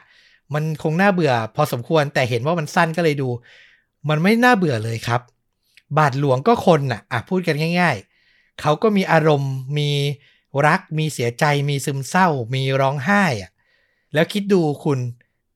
[0.54, 3.30] มันคงน่าเบื่อพอสมควรแต่เห็นว่ามันสั้นก็เลยดู
[4.10, 5.22] มันไม่น่าเบื่อเลยครับ
[5.98, 7.96] บาทหลวงก็คนน่ะอะพูดกันง่าย
[8.28, 9.90] ๆ เขาก็มีอารมณ์มี
[10.68, 13.52] รักมีเสียใจมีซึมเศร้า มีร้องไห้อะ
[14.14, 15.00] แล้วคิดดูคุณ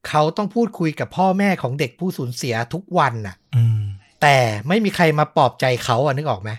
[0.08, 3.82] เขาต้องพูดคุยกับพ่อแม่ของเด็กผู้สูญเสียทุกวันน่ะอืม
[4.22, 4.38] แต่
[4.68, 6.52] ไม่มีใครมาปลอบใจเขาอะนึกออกไหม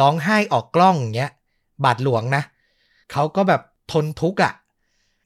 [0.00, 1.30] ร้องไห้ออกกล้องอย่างเงี้ย
[1.84, 2.42] บาดหลวงนะ
[3.12, 3.62] เขาก็แบบ
[3.92, 4.52] ทนทุกข์อะ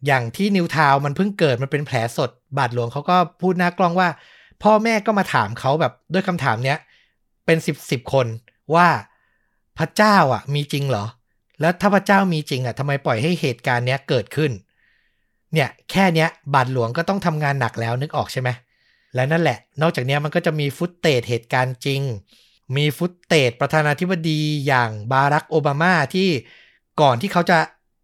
[0.06, 4.08] อย่างที่นิวทาวน์มันเพิ่งเกิดมันเป็นแผลสด บาทหลวงเขาก็พูดหน้ากล้องว่า
[4.62, 6.78] พ่อแม่ก็มาถามเขาแบบด้วยคำถามเนี้ย
[7.46, 8.26] เป็นสิบสิบคน
[8.74, 8.86] ว่า
[9.78, 11.04] พระเจ้าอะ มีจริงเหรอ
[11.60, 14.52] แล้วถ้าพระเจ้ามีจริงอะทำไมปล่อยให้เหตุการณ์เนี้ยเกิดขึ้น
[15.52, 18.48] เนี่ยแค่เนี้ยบาทหลวงก็ต้องทำงานหนักแล้วนึกออกใช่ไหม
[19.14, 22.02] และนั่นแหละ นอกจากเนี้ยมันก็จะมี footage เหตุการณ์จริง
[22.76, 26.28] มี footage ประธานาธิบดีอย่างบารักโอบามาที่
[27.00, 27.58] ก่อนที่เขาจะ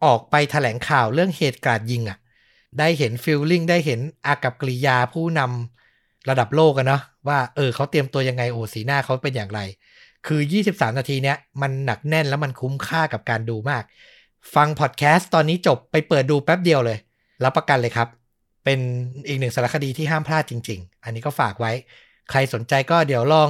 [0.04, 2.18] ออกไปแถลงข่าวเรื่องเหตุการณ์ยิงอะ่ะ
[2.78, 9.60] ได้เห็นฟิลลิ่งได้เห็นอากับกริยาผู้นำระดับโลกกันเนาะว่าเออเขาเตรียมตัวยังไงโอ้สีหน้าเขาเป็นอย่างไร
[10.26, 13.82] คือ 23 นาทีเนี้ยมันหนักแน่นแล้วมันคุ้มค่ากับการดูมาก
[14.54, 16.98] ฟังพอดแคสต์ตอนนี้จบไปเปิดดูแป๊บเดียวเลย
[17.44, 18.08] รับประกันเลยครับ
[18.64, 18.80] เป็น
[19.28, 21.72] อีกหนึ่งสารคดีที่ห้ามพลาดจริง ๆ อันนี้ก็ฝากไว้
[22.30, 23.48] ใครสนใจก็เดี๋ยวลอง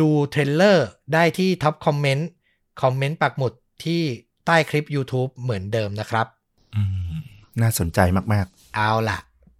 [0.00, 3.52] ดู trailer ได้ที่ top comment comment ปักหมุด
[3.84, 4.02] ที่
[4.46, 6.26] ใต้คลิป YouTube เหมือนเดิมนะครับ
[6.74, 7.14] อืม
[7.60, 7.98] น่าสนใจ
[8.32, 9.18] มากเอาล่ะ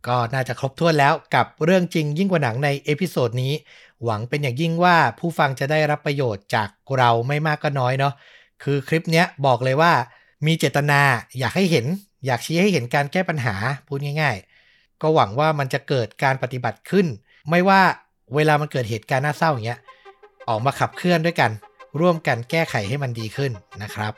[0.09, 3.53] ก็น่าจะครบถ้วนแล้วกับเรื่องจริงยิ่งกว่าหนังใน episode นี้
[4.05, 8.15] หวังเป็นอย่างยิ่งว่าผู้ฟังจะได้รับประโยชน์จากเราไม่มากก็น้อยเนาะ
[8.63, 9.93] คือคลิปเนี้ยบอกเลยว่า
[10.47, 11.01] มีเจตนา
[11.39, 11.87] อยากให้เห็น
[12.27, 13.55] อยากชี้ให้เห็นการแก้ปัญหา
[13.87, 14.37] พูดง่าย
[14.69, 17.07] ๆ ก็หวังว่ามันจะเกิดการปฏิบัติขึ้น
[17.51, 17.83] ไม่ว่า
[18.35, 19.81] เวลามันเกิดเหตุการณ์น่าเศร้าอย่างเงี้ย
[20.49, 21.51] ออกมาขับเคลื่อนด้วยกัน
[22.01, 23.53] ร่วมกันแก้ไขให้มันดีขึ้น
[23.83, 24.13] นะครับ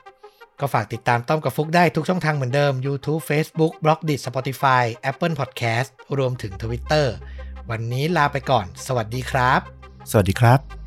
[0.61, 7.07] ก็ฝากติดตามต้อมกับฟุกได้ทุกช่องทางเหมือนเดิม YouTube Facebook b l o g d i t Spotify Apple Podcast รวมถึง Twitter
[7.71, 9.76] วันนี้ลาไปก่อน สวัสดีครับ
[10.11, 10.86] สวัสดีครับ